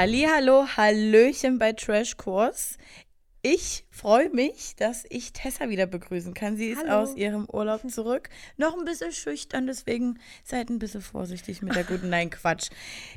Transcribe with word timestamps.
Hallo, 0.00 0.64
Hallöchen 0.76 1.58
bei 1.58 1.72
Trashkurs. 1.72 2.78
Ich 3.42 3.84
freue 3.90 4.30
mich, 4.30 4.76
dass 4.76 5.04
ich 5.08 5.32
Tessa 5.32 5.70
wieder 5.70 5.86
begrüßen 5.86 6.34
kann. 6.34 6.56
Sie 6.56 6.68
ist 6.68 6.86
Hallo. 6.86 7.02
aus 7.02 7.16
ihrem 7.16 7.48
Urlaub 7.52 7.80
zurück. 7.90 8.28
Noch 8.56 8.78
ein 8.78 8.84
bisschen 8.84 9.10
schüchtern, 9.10 9.66
deswegen 9.66 10.20
seid 10.44 10.70
ein 10.70 10.78
bisschen 10.78 11.00
vorsichtig 11.00 11.62
mit 11.62 11.74
der 11.74 11.82
guten 11.82 12.10
Nein 12.10 12.30
Quatsch. 12.30 12.70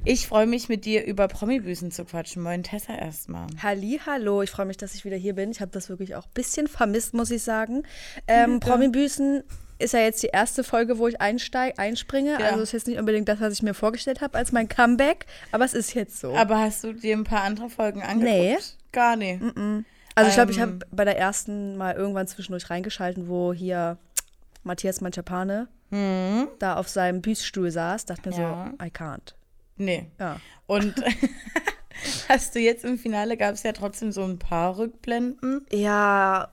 Ich 0.06 0.26
freue 0.26 0.48
mich 0.48 0.70
mit 0.70 0.86
dir 0.86 1.06
über 1.06 1.28
Promibüßen 1.28 1.92
zu 1.92 2.04
quatschen. 2.04 2.42
Moin 2.42 2.64
Tessa 2.64 2.96
erstmal. 2.96 3.46
Halli, 3.62 4.02
hallo, 4.04 4.42
ich 4.42 4.50
freue 4.50 4.66
mich, 4.66 4.78
dass 4.78 4.96
ich 4.96 5.06
wieder 5.06 5.18
hier 5.18 5.36
bin. 5.36 5.52
Ich 5.52 5.62
habe 5.62 5.72
das 5.72 5.88
wirklich 5.88 6.16
auch 6.16 6.26
ein 6.26 6.34
bisschen 6.34 6.68
vermisst, 6.68 7.14
muss 7.14 7.30
ich 7.30 7.44
sagen. 7.44 7.84
Ähm, 8.28 8.60
Promi-Büßen 8.60 9.44
ist 9.82 9.94
ja 9.94 10.00
jetzt 10.02 10.24
die 10.24 10.28
erste 10.28 10.64
Folge, 10.64 10.98
wo 10.98 11.08
ich 11.08 11.20
einsteig, 11.20 11.78
einspringe. 11.80 12.40
Ja. 12.40 12.48
Also 12.52 12.62
ist 12.62 12.72
jetzt 12.72 12.88
nicht 12.88 13.00
unbedingt 13.00 13.28
das, 13.28 13.40
was 13.40 13.54
ich 13.54 13.64
mir 13.64 13.74
vorgestellt 13.74 14.22
habe 14.22 14.38
als 14.38 14.52
mein 14.52 14.70
Comeback, 14.70 15.26
aber 15.52 15.66
es 15.66 15.74
ist 15.74 15.94
jetzt 15.94 16.20
so. 16.20 16.36
Aber 16.36 16.60
hast 16.60 16.84
du 16.84 16.94
dir 16.94 17.16
ein 17.18 17.24
paar 17.24 17.44
andere 17.44 17.70
Folgen 17.70 18.02
angeguckt? 18.02 18.24
Nee. 18.24 18.58
Gar 18.92 19.16
nicht. 19.16 19.42
also 20.16 20.30
ich 20.30 20.36
glaube, 20.36 20.52
ich 20.52 20.58
ähm, 20.58 20.64
habe 20.64 20.80
bei 20.92 21.06
der 21.06 21.18
ersten 21.18 21.78
mal 21.78 21.96
irgendwann 21.96 22.28
zwischendurch 22.28 22.70
reingeschalten, 22.70 23.28
wo 23.30 23.54
hier 23.54 23.98
Matthias 24.64 25.02
Manchapane 25.02 25.68
da 26.60 26.76
auf 26.78 26.88
seinem 26.88 27.22
Büßstuhl 27.22 27.70
saß. 27.70 28.06
Dachte 28.06 28.30
mir 28.30 28.36
Mhm. 28.38 28.42
Ja. 28.42 28.72
so, 28.80 28.86
I 28.86 28.90
can't. 28.90 29.34
Nee. 29.76 30.06
Ja. 30.20 30.38
Und 30.66 30.94
hast 32.30 32.56
du 32.56 32.60
jetzt 32.60 32.86
im 32.86 32.98
Finale 32.98 33.36
gab 33.36 33.54
es 33.56 33.64
ja 33.64 33.74
trotzdem 33.74 34.12
so 34.14 34.24
ein 34.24 34.40
paar 34.40 34.78
Rückblenden. 34.78 35.66
Ja, 35.72 36.50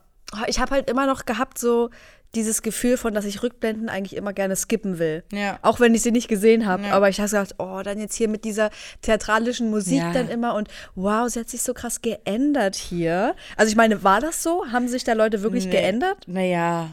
ich 0.47 0.59
habe 0.59 0.73
halt 0.73 0.91
immer 0.91 1.07
noch 1.07 1.25
gehabt, 1.25 1.59
so 1.59 1.91
dieses 2.35 2.63
Gefühl 2.63 2.97
von, 2.97 3.15
dass 3.15 3.25
ich 3.25 3.43
Rückblenden 3.43 3.89
eigentlich 3.89 4.17
immer 4.17 4.33
gerne 4.33 4.55
skippen 4.55 4.99
will. 4.99 5.25
Ja. 5.33 5.59
Auch 5.63 5.81
wenn 5.81 5.95
ich 5.95 6.03
sie 6.03 6.13
nicht 6.13 6.29
gesehen 6.29 6.67
habe. 6.67 6.85
Ja. 6.85 6.93
Aber 6.93 7.09
ich 7.09 7.19
habe 7.21 7.29
gedacht, 7.31 7.55
oh, 7.59 7.81
dann 7.83 7.99
jetzt 7.99 8.15
hier 8.15 8.29
mit 8.29 8.45
dieser 8.45 8.71
theatralischen 9.03 9.71
Musik 9.71 9.99
Ja. 9.99 10.13
dann 10.13 10.29
immer 10.29 10.55
und 10.55 10.69
wow, 10.95 11.29
sie 11.29 11.41
hat 11.41 11.49
sich 11.49 11.63
so 11.63 11.73
krass 11.73 12.03
geändert 12.03 12.77
hier. 12.77 13.35
Also 13.57 13.71
ich 13.71 13.77
meine, 13.77 14.05
war 14.05 14.21
das 14.21 14.43
so? 14.43 14.67
Haben 14.71 14.89
sich 14.89 15.05
da 15.05 15.15
Leute 15.15 15.43
wirklich 15.43 15.65
Nee. 15.67 15.71
geändert? 15.73 16.25
Naja. 16.27 16.91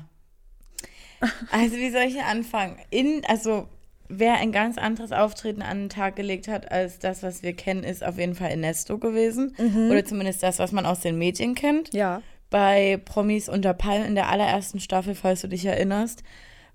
Also, 1.52 1.76
wie 1.78 1.92
soll 1.92 2.02
ich 2.04 2.14
hier 2.14 2.26
anfangen? 2.26 2.78
In, 2.90 3.24
also, 3.28 3.68
wer 4.10 4.36
ein 4.36 4.52
ganz 4.52 4.78
anderes 4.78 5.12
Auftreten 5.12 5.62
an 5.62 5.84
den 5.84 5.90
Tag 5.90 6.16
gelegt 6.16 6.48
hat 6.48 6.72
als 6.72 7.00
das, 7.00 7.24
was 7.24 7.42
wir 7.42 7.54
kennen, 7.54 7.84
ist 7.84 8.04
auf 8.06 8.18
jeden 8.18 8.36
Fall 8.36 8.52
Ernesto 8.52 8.98
gewesen. 9.00 9.56
Oder 9.90 10.06
zumindest 10.06 10.44
das, 10.44 10.60
was 10.60 10.72
man 10.72 10.86
aus 10.86 11.00
den 11.00 11.18
Medien 11.18 11.56
kennt. 11.56 11.94
Ja. 11.94 12.22
Bei 12.56 13.02
Promis 13.04 13.50
unter 13.50 13.74
Palmen 13.74 14.06
in 14.08 14.16
der 14.16 14.30
allerersten 14.30 14.80
Staffel, 14.80 15.14
falls 15.14 15.42
du 15.42 15.50
dich 15.50 15.66
erinnerst, 15.66 16.24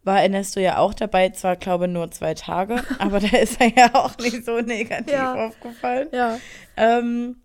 war 0.04 0.20
Ernesto 0.22 0.60
ja 0.60 0.76
auch 0.76 0.92
dabei. 0.92 1.30
Zwar, 1.30 1.56
glaube 1.56 1.88
nur 1.88 2.10
zwei 2.10 2.34
Tage, 2.34 2.82
aber 2.98 3.18
da 3.18 3.34
ist 3.38 3.58
er 3.62 3.74
ja 3.74 3.94
auch 3.94 4.18
nicht 4.18 4.44
so 4.44 4.60
negativ 4.60 5.10
Ja. 5.14 5.46
aufgefallen. 5.46 6.08
Ja. 6.12 6.38
Ähm, 6.76 7.36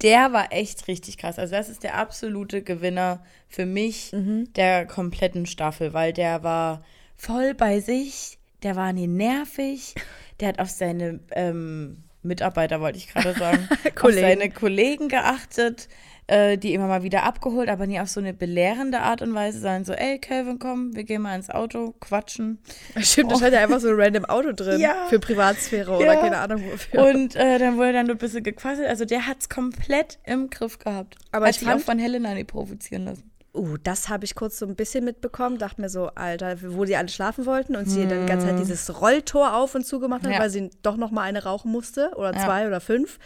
der 0.00 0.32
war 0.32 0.52
echt 0.52 0.86
richtig 0.86 1.18
krass. 1.18 1.40
Also 1.40 1.56
das 1.56 1.68
ist 1.68 1.82
der 1.82 1.96
absolute 1.96 2.62
Gewinner 2.62 3.24
für 3.48 3.66
mich 3.66 4.12
der 4.14 4.86
kompletten 4.86 5.44
Staffel, 5.46 5.92
weil 5.92 6.12
der 6.12 6.44
war 6.44 6.84
voll 7.16 7.52
bei 7.52 7.80
sich, 7.80 8.38
der 8.62 8.76
war 8.76 8.92
nie 8.92 9.08
nervig, 9.08 9.96
der 10.38 10.50
hat 10.50 10.60
auf 10.60 10.70
seine 10.70 11.18
ähm, 11.32 12.04
Mitarbeiter, 12.22 12.80
wollte 12.80 12.98
ich 12.98 13.08
gerade 13.08 13.34
sagen, 13.34 13.68
auf 14.00 14.12
seine 14.12 14.50
Kollegen 14.50 15.08
geachtet, 15.08 15.88
äh, 16.28 16.58
die 16.58 16.74
immer 16.74 16.86
mal 16.88 17.02
wieder 17.04 17.22
abgeholt, 17.22 17.68
aber 17.68 17.86
nie 17.86 18.00
auf 18.00 18.08
so 18.08 18.18
eine 18.20 18.34
belehrende 18.34 19.00
Art 19.00 19.22
und 19.22 19.32
Weise, 19.34 19.60
sondern 19.60 19.84
so, 19.84 19.92
ey, 19.92 20.18
Calvin, 20.18 20.58
komm, 20.58 20.94
wir 20.96 21.04
gehen 21.04 21.22
mal 21.22 21.36
ins 21.36 21.50
Auto, 21.50 21.94
quatschen. 22.00 22.58
Stimmt, 22.98 23.30
da 23.32 23.36
stand 23.36 23.52
ja 23.54 23.60
einfach 23.62 23.78
so 23.80 23.88
ein 23.88 23.94
random 23.96 24.24
Auto 24.24 24.52
drin. 24.52 24.80
Ja. 24.86 25.06
Für 25.08 25.18
Privatsphäre 25.20 25.92
oder 25.96 26.14
Ja. 26.14 26.16
keine 26.20 26.38
Ahnung 26.38 26.62
wofür. 26.70 27.04
Und 27.14 27.36
äh, 27.36 27.58
dann 27.58 27.76
wurde 27.76 27.92
dann 27.92 28.06
nur 28.06 28.16
ein 28.16 28.18
bisschen 28.18 28.42
gequasselt. 28.42 28.88
Also 28.88 29.04
der 29.04 29.26
hat 29.26 29.36
es 29.40 29.48
komplett 29.48 30.18
im 30.24 30.50
Griff 30.50 30.78
gehabt. 30.78 31.16
Aber 31.32 31.46
hat 31.46 31.52
ich 31.54 31.60
sich 31.60 31.68
fand- 31.68 31.80
auch 31.80 31.84
von 31.84 31.98
Helena 31.98 32.34
nicht 32.34 32.48
provozieren 32.48 33.04
lassen. 33.04 33.30
Uh, 33.56 33.76
das 33.82 34.08
habe 34.08 34.24
ich 34.24 34.34
kurz 34.34 34.58
so 34.58 34.66
ein 34.66 34.76
bisschen 34.76 35.04
mitbekommen. 35.04 35.58
Dachte 35.58 35.80
mir 35.80 35.88
so, 35.88 36.08
Alter, 36.08 36.56
wo 36.74 36.84
die 36.84 36.96
alle 36.96 37.08
schlafen 37.08 37.46
wollten 37.46 37.74
und 37.76 37.86
sie 37.86 38.06
dann 38.06 38.20
die 38.20 38.26
ganze 38.30 38.46
Zeit 38.46 38.58
dieses 38.58 39.00
Rolltor 39.00 39.54
auf 39.54 39.74
und 39.74 39.86
zugemacht 39.86 40.24
hat. 40.24 40.32
Ja. 40.32 40.38
weil 40.40 40.50
sie 40.50 40.70
doch 40.82 40.96
noch 40.96 41.10
mal 41.10 41.22
eine 41.22 41.42
rauchen 41.44 41.72
musste 41.72 42.10
oder 42.16 42.34
Ja. 42.34 42.44
zwei 42.44 42.66
oder 42.66 42.80
fünf. 42.80 43.18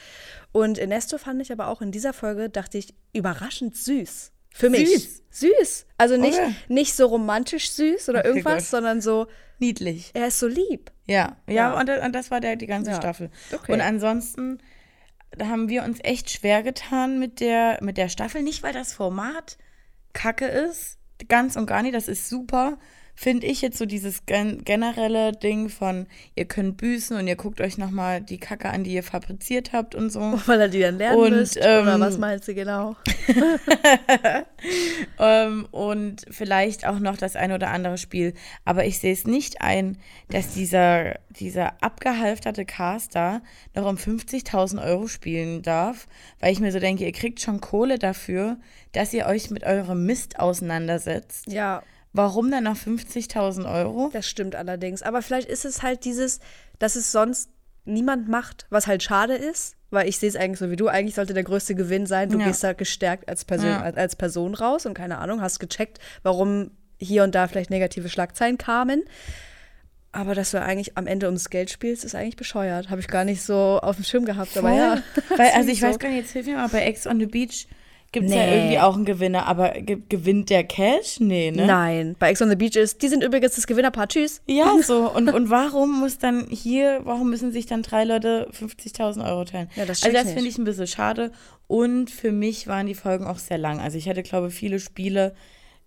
Und 0.52 0.78
Ernesto 0.78 1.18
fand 1.18 1.40
ich 1.42 1.50
aber 1.52 1.68
auch 1.68 1.82
in 1.82 1.90
dieser 1.92 2.12
Folge, 2.12 2.48
dachte 2.48 2.78
ich, 2.78 2.94
überraschend 3.12 3.76
süß. 3.76 4.32
Für 4.52 4.68
mich. 4.70 4.88
Süß? 4.90 5.22
Süß. 5.30 5.86
Also 5.98 6.16
nicht, 6.16 6.38
Okay. 6.38 6.54
nicht 6.68 6.94
so 6.96 7.06
romantisch 7.06 7.70
süß 7.72 8.08
oder 8.08 8.20
Okay, 8.20 8.28
irgendwas, 8.28 8.64
gut. 8.64 8.70
sondern 8.70 9.00
so, 9.00 9.26
Niedlich. 9.60 10.10
er 10.14 10.26
ist 10.28 10.38
so 10.40 10.48
lieb. 10.48 10.90
Ja, 11.06 11.36
ja, 11.46 11.54
Ja. 11.54 11.78
Und, 11.80 11.88
das- 11.88 12.04
und 12.04 12.12
das 12.14 12.30
war 12.30 12.40
der, 12.40 12.56
die 12.56 12.66
ganze. 12.66 12.94
Staffel. 12.94 13.30
Okay. 13.52 13.72
Und 13.72 13.80
ansonsten 13.80 14.58
da 15.36 15.46
haben 15.46 15.68
wir 15.68 15.84
uns 15.84 15.98
echt 16.02 16.30
schwer 16.30 16.64
getan 16.64 17.20
mit 17.20 17.38
der, 17.38 17.78
mit 17.82 17.96
der 17.96 18.08
Staffel. 18.08 18.42
Nicht, 18.42 18.64
weil 18.64 18.72
das 18.72 18.92
Format 18.92 19.56
kacke 20.12 20.46
ist, 20.46 20.98
ganz 21.28 21.56
und 21.56 21.66
gar 21.66 21.82
nicht. 21.82 21.94
Das 21.94 22.08
ist 22.08 22.28
super. 22.28 22.78
Finde 23.22 23.48
ich 23.48 23.60
jetzt 23.60 23.76
so 23.76 23.84
dieses 23.84 24.24
gen 24.24 24.64
generelle 24.64 25.32
Ding 25.32 25.68
von, 25.68 26.06
ihr 26.36 26.46
könnt 26.46 26.78
büßen 26.78 27.18
und 27.18 27.28
ihr 27.28 27.36
guckt 27.36 27.60
euch 27.60 27.76
nochmal 27.76 28.22
die 28.22 28.38
Kacke 28.38 28.70
an, 28.70 28.82
die 28.82 28.94
ihr 28.94 29.02
fabriziert 29.02 29.74
habt 29.74 29.94
und 29.94 30.08
so. 30.08 30.20
Weil 30.46 30.58
er 30.58 30.68
die 30.68 30.80
dann 30.80 30.96
lernen 30.96 31.18
Und, 31.18 31.30
müsst. 31.32 31.58
oder 31.58 31.96
ähm, 31.96 32.00
was 32.00 32.16
meinst 32.16 32.48
du 32.48 32.54
genau? 32.54 32.96
Ähm, 35.18 35.66
und 35.70 36.24
vielleicht 36.30 36.86
auch 36.86 36.98
noch 36.98 37.16
das 37.16 37.36
ein 37.36 37.52
oder 37.52 37.70
andere 37.70 37.98
Spiel. 37.98 38.32
Aber 38.64 38.86
ich 38.86 38.98
sehe 38.98 39.12
es 39.12 39.26
nicht 39.26 39.60
ein, 39.60 39.98
dass 40.30 40.54
dieser, 40.54 41.18
dieser 41.28 41.82
abgehalfterte 41.82 42.64
Caster 42.64 43.42
noch 43.74 43.86
um 43.86 43.96
50.000 43.96 44.82
Euro 44.82 45.08
spielen 45.08 45.60
darf, 45.62 46.08
weil 46.40 46.52
ich 46.52 46.60
mir 46.60 46.72
so 46.72 46.78
denke, 46.78 47.04
ihr 47.04 47.12
kriegt 47.12 47.40
schon 47.40 47.60
Kohle 47.60 47.98
dafür, 47.98 48.58
dass 48.92 49.12
ihr 49.12 49.26
euch 49.26 49.50
mit 49.50 49.64
eurem 49.64 50.06
Mist 50.06 50.38
auseinandersetzt. 50.38 51.50
Ja, 51.50 51.82
Warum 52.12 52.50
dann 52.50 52.64
noch 52.64 52.76
50.000 52.76 53.72
Euro? 53.72 54.10
Das 54.12 54.26
stimmt 54.28 54.56
allerdings. 54.56 55.02
Aber 55.02 55.22
vielleicht 55.22 55.48
ist 55.48 55.64
es 55.64 55.82
halt 55.82 56.04
dieses, 56.04 56.40
dass 56.78 56.96
es 56.96 57.12
sonst 57.12 57.50
niemand 57.84 58.28
macht, 58.28 58.66
was 58.70 58.86
halt 58.86 59.02
schade 59.02 59.34
ist. 59.34 59.76
Weil 59.92 60.08
ich 60.08 60.18
sehe 60.18 60.28
es 60.28 60.36
eigentlich 60.36 60.58
so 60.60 60.70
wie 60.70 60.76
du. 60.76 60.86
Eigentlich 60.88 61.16
sollte 61.16 61.34
der 61.34 61.42
größte 61.42 61.74
Gewinn 61.74 62.06
sein, 62.06 62.28
du 62.28 62.38
Ja. 62.38 62.46
gehst 62.46 62.62
da 62.62 62.72
gestärkt 62.74 63.28
als 63.28 63.44
Person, 63.44 63.68
Ja. 63.70 63.80
als, 63.82 64.14
Person 64.14 64.54
raus 64.54 64.86
und 64.86 64.94
keine 64.94 65.18
Ahnung, 65.18 65.40
hast 65.40 65.58
gecheckt, 65.58 65.98
warum 66.22 66.70
hier 66.98 67.24
und 67.24 67.34
da 67.34 67.48
vielleicht 67.48 67.70
negative 67.70 68.08
Schlagzeilen 68.08 68.56
kamen. 68.58 69.02
Aber 70.12 70.34
dass 70.34 70.50
du 70.50 70.60
eigentlich 70.60 70.96
am 70.96 71.06
Ende 71.06 71.26
ums 71.26 71.50
Geld 71.50 71.70
spielst, 71.70 72.04
ist 72.04 72.14
eigentlich 72.14 72.36
bescheuert. 72.36 72.90
Habe 72.90 73.00
ich 73.00 73.08
gar 73.08 73.24
nicht 73.24 73.42
so 73.42 73.78
auf 73.80 73.96
dem 73.96 74.04
Schirm 74.04 74.24
gehabt. 74.24 74.56
Aber 74.56 74.72
ja. 74.72 75.02
Weil, 75.36 75.50
also 75.54 75.70
ich 75.70 75.80
so. 75.80 75.86
weiß 75.86 75.98
gar 76.00 76.08
nicht, 76.08 76.18
jetzt 76.18 76.32
hilf 76.32 76.46
mir 76.46 76.56
mal, 76.56 76.68
bei 76.68 76.82
Ex 76.82 77.06
on 77.06 77.18
the 77.20 77.26
Beach 77.26 77.66
gibt 78.12 78.26
es 78.26 78.34
ja 78.34 78.44
Nee. 78.44 78.56
irgendwie 78.56 78.78
auch 78.80 78.94
einen 78.96 79.04
Gewinner, 79.04 79.46
aber 79.46 79.70
ge 79.70 79.98
gewinnt 80.08 80.50
der 80.50 80.64
Cash? 80.64 81.20
Nee, 81.20 81.50
ne? 81.50 81.66
Nein, 81.66 82.16
bei 82.18 82.30
Ex 82.30 82.42
on 82.42 82.48
the 82.50 82.56
Beach 82.56 82.76
ist, 82.76 83.02
die 83.02 83.08
sind 83.08 83.22
übrigens 83.22 83.54
das 83.54 83.66
Gewinnerpaar. 83.66 84.08
Tschüss. 84.08 84.42
Ja, 84.46 84.74
so. 84.82 85.10
Und, 85.10 85.32
und 85.32 85.50
warum 85.50 86.00
muss 86.00 86.18
dann 86.18 86.46
hier, 86.48 87.00
warum 87.04 87.30
müssen 87.30 87.52
sich 87.52 87.66
dann 87.66 87.82
drei 87.82 88.04
Leute 88.04 88.48
50.000 88.52 89.24
Euro 89.28 89.44
teilen? 89.44 89.68
Ja, 89.76 89.84
das 89.86 90.02
also 90.02 90.16
das 90.16 90.32
finde 90.32 90.48
ich 90.48 90.58
ein 90.58 90.64
bisschen 90.64 90.86
schade. 90.86 91.30
Und 91.66 92.10
für 92.10 92.32
mich 92.32 92.66
waren 92.66 92.86
die 92.86 92.94
Folgen 92.94 93.26
auch 93.26 93.38
sehr 93.38 93.58
lang. 93.58 93.80
Also 93.80 93.96
ich 93.98 94.06
hätte, 94.06 94.22
glaube 94.22 94.48
ich, 94.48 94.54
viele 94.54 94.80
Spiele 94.80 95.34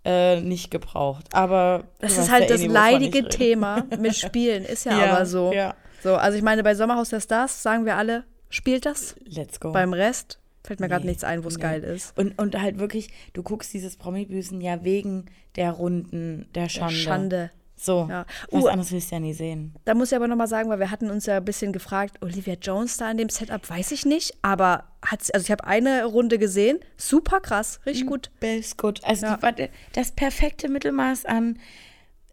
äh, 0.06 0.40
nicht 0.40 0.72
gebraucht. 0.72 1.26
Aber 1.34 1.84
Das 2.00 2.18
ist 2.18 2.32
halt 2.32 2.44
ja 2.44 2.48
eh 2.48 2.50
das 2.54 2.62
ich 2.62 2.70
leidige. 2.70 3.28
Thema 3.30 3.86
mit 4.00 4.16
Spielen. 4.18 4.64
Ist 4.66 4.86
ja, 4.86 4.98
Ja, 4.98 5.14
aber 5.16 5.26
so. 5.26 5.52
ja. 5.54 5.76
So, 6.02 6.16
also 6.16 6.38
ich 6.38 6.44
meine, 6.44 6.64
bei 6.64 6.76
Sommerhaus 6.76 7.10
der 7.10 7.22
Stars 7.22 7.64
sagen 7.64 7.86
wir 7.86 7.96
alle, 7.96 8.24
spielt 8.50 8.86
das. 8.86 9.16
Let's 9.26 9.60
go. 9.60 9.72
Beim 9.72 9.94
Rest 9.94 10.40
fällt 10.64 10.80
mir 10.80 10.88
gerade 10.88 11.06
Nee, 11.06 11.12
nichts 11.12 11.24
ein, 11.24 11.44
wo 11.44 11.48
es 11.48 11.58
nee. 11.58 11.62
geil 11.64 11.84
ist. 11.84 12.18
Und, 12.18 12.38
und 12.40 12.60
halt 12.60 12.80
wirklich, 12.80 13.10
du 13.34 13.44
guckst 13.44 13.74
dieses 13.74 13.98
Promi-Büßen 13.98 14.62
ja 14.62 14.84
wegen 14.84 15.26
der 15.56 15.72
Runden, 15.72 16.48
der 16.56 16.70
Schande. 16.70 16.96
Schande. 16.96 17.52
So. 17.76 18.08
Ja. 18.10 18.26
Was 18.52 18.64
Uh. 18.64 18.68
anderes 18.68 18.92
willst 18.94 19.12
du 19.12 19.16
ja 19.16 19.20
nie 19.20 19.34
sehen. 19.34 19.74
Da 19.84 19.94
muss 19.94 20.12
ich 20.12 20.16
aber 20.16 20.28
nochmal 20.28 20.48
sagen, 20.48 20.70
weil 20.70 20.80
wir 20.80 20.90
hatten 20.90 21.10
uns 21.12 21.26
ja 21.26 21.38
ein 21.38 21.44
bisschen 21.46 21.74
gefragt, 21.74 22.18
Olivia 22.22 22.54
Jones 22.54 22.96
da 22.98 23.12
in 23.12 23.18
dem 23.18 23.30
Setup, 23.30 23.68
weiß 23.70 23.92
ich 23.92 24.06
nicht, 24.06 24.38
aber 24.42 24.86
hat 25.02 25.20
also 25.34 25.44
ich 25.44 25.52
habe 25.52 25.66
eine 25.66 26.06
Runde 26.06 26.38
gesehen, 26.38 26.80
super 26.96 27.42
krass, 27.42 27.82
richtig 27.86 28.06
gut. 28.08 28.32
Best 28.40 28.78
gut. 28.78 29.04
Also 29.04 29.26
Ja. 29.26 29.36
die, 29.36 29.42
war 29.44 29.54
das 29.94 30.12
perfekte 30.12 30.70
Mittelmaß 30.70 31.26
an, 31.26 31.60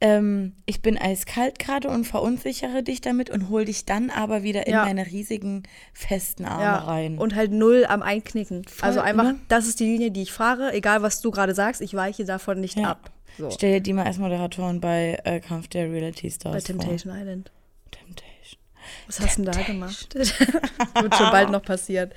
ähm, 0.00 0.54
ich 0.66 0.80
bin 0.82 0.96
eiskalt 0.98 1.58
gerade 1.58 1.88
und 1.88 2.04
verunsichere 2.06 2.82
dich 2.82 3.00
damit 3.00 3.28
und 3.30 3.48
hol 3.50 3.64
dich 3.64 3.84
dann 3.84 4.10
aber 4.10 4.42
wieder 4.42 4.66
in 4.66 4.72
Ja. 4.74 4.84
meine 4.84 5.06
riesigen 5.06 5.62
festen 5.92 6.44
Arme 6.46 6.62
Ja, 6.62 6.76
rein. 6.78 7.18
und 7.18 7.34
halt 7.34 7.52
null 7.52 7.84
am 7.88 8.02
Einknicken. 8.02 8.64
also 8.80 9.00
einfach, 9.00 9.24
ne? 9.24 9.36
das 9.48 9.66
ist 9.66 9.78
die 9.80 9.84
Linie, 9.84 10.10
die 10.10 10.22
ich 10.22 10.32
fahre, 10.32 10.72
egal 10.72 11.02
was 11.02 11.20
du 11.20 11.30
gerade 11.30 11.54
sagst, 11.54 11.80
ich 11.80 11.94
weiche 11.94 12.24
davon 12.24 12.60
nicht 12.60 12.78
Ja. 12.78 12.90
ab. 12.92 13.10
So. 13.38 13.50
Stell 13.50 13.74
dir 13.74 13.80
die 13.80 13.92
mal 13.92 14.04
als 14.06 14.18
Moderatorin 14.18 14.80
bei 14.80 15.18
äh, 15.24 15.40
Kampf 15.40 15.68
der 15.68 15.90
Reality 15.90 16.30
Stars 16.30 16.52
Bei 16.52 16.60
vor. 16.60 16.80
Temptation 16.80 17.14
Island. 17.16 17.50
Temptation. 17.90 18.60
Was 19.06 19.20
hast 19.20 19.38
du 19.38 19.42
denn 19.44 19.52
da 19.52 19.62
gemacht? 19.62 20.14
Wird 21.00 21.14
schon 21.14 21.30
bald 21.30 21.50
noch 21.50 21.62
passieren. 21.62 22.10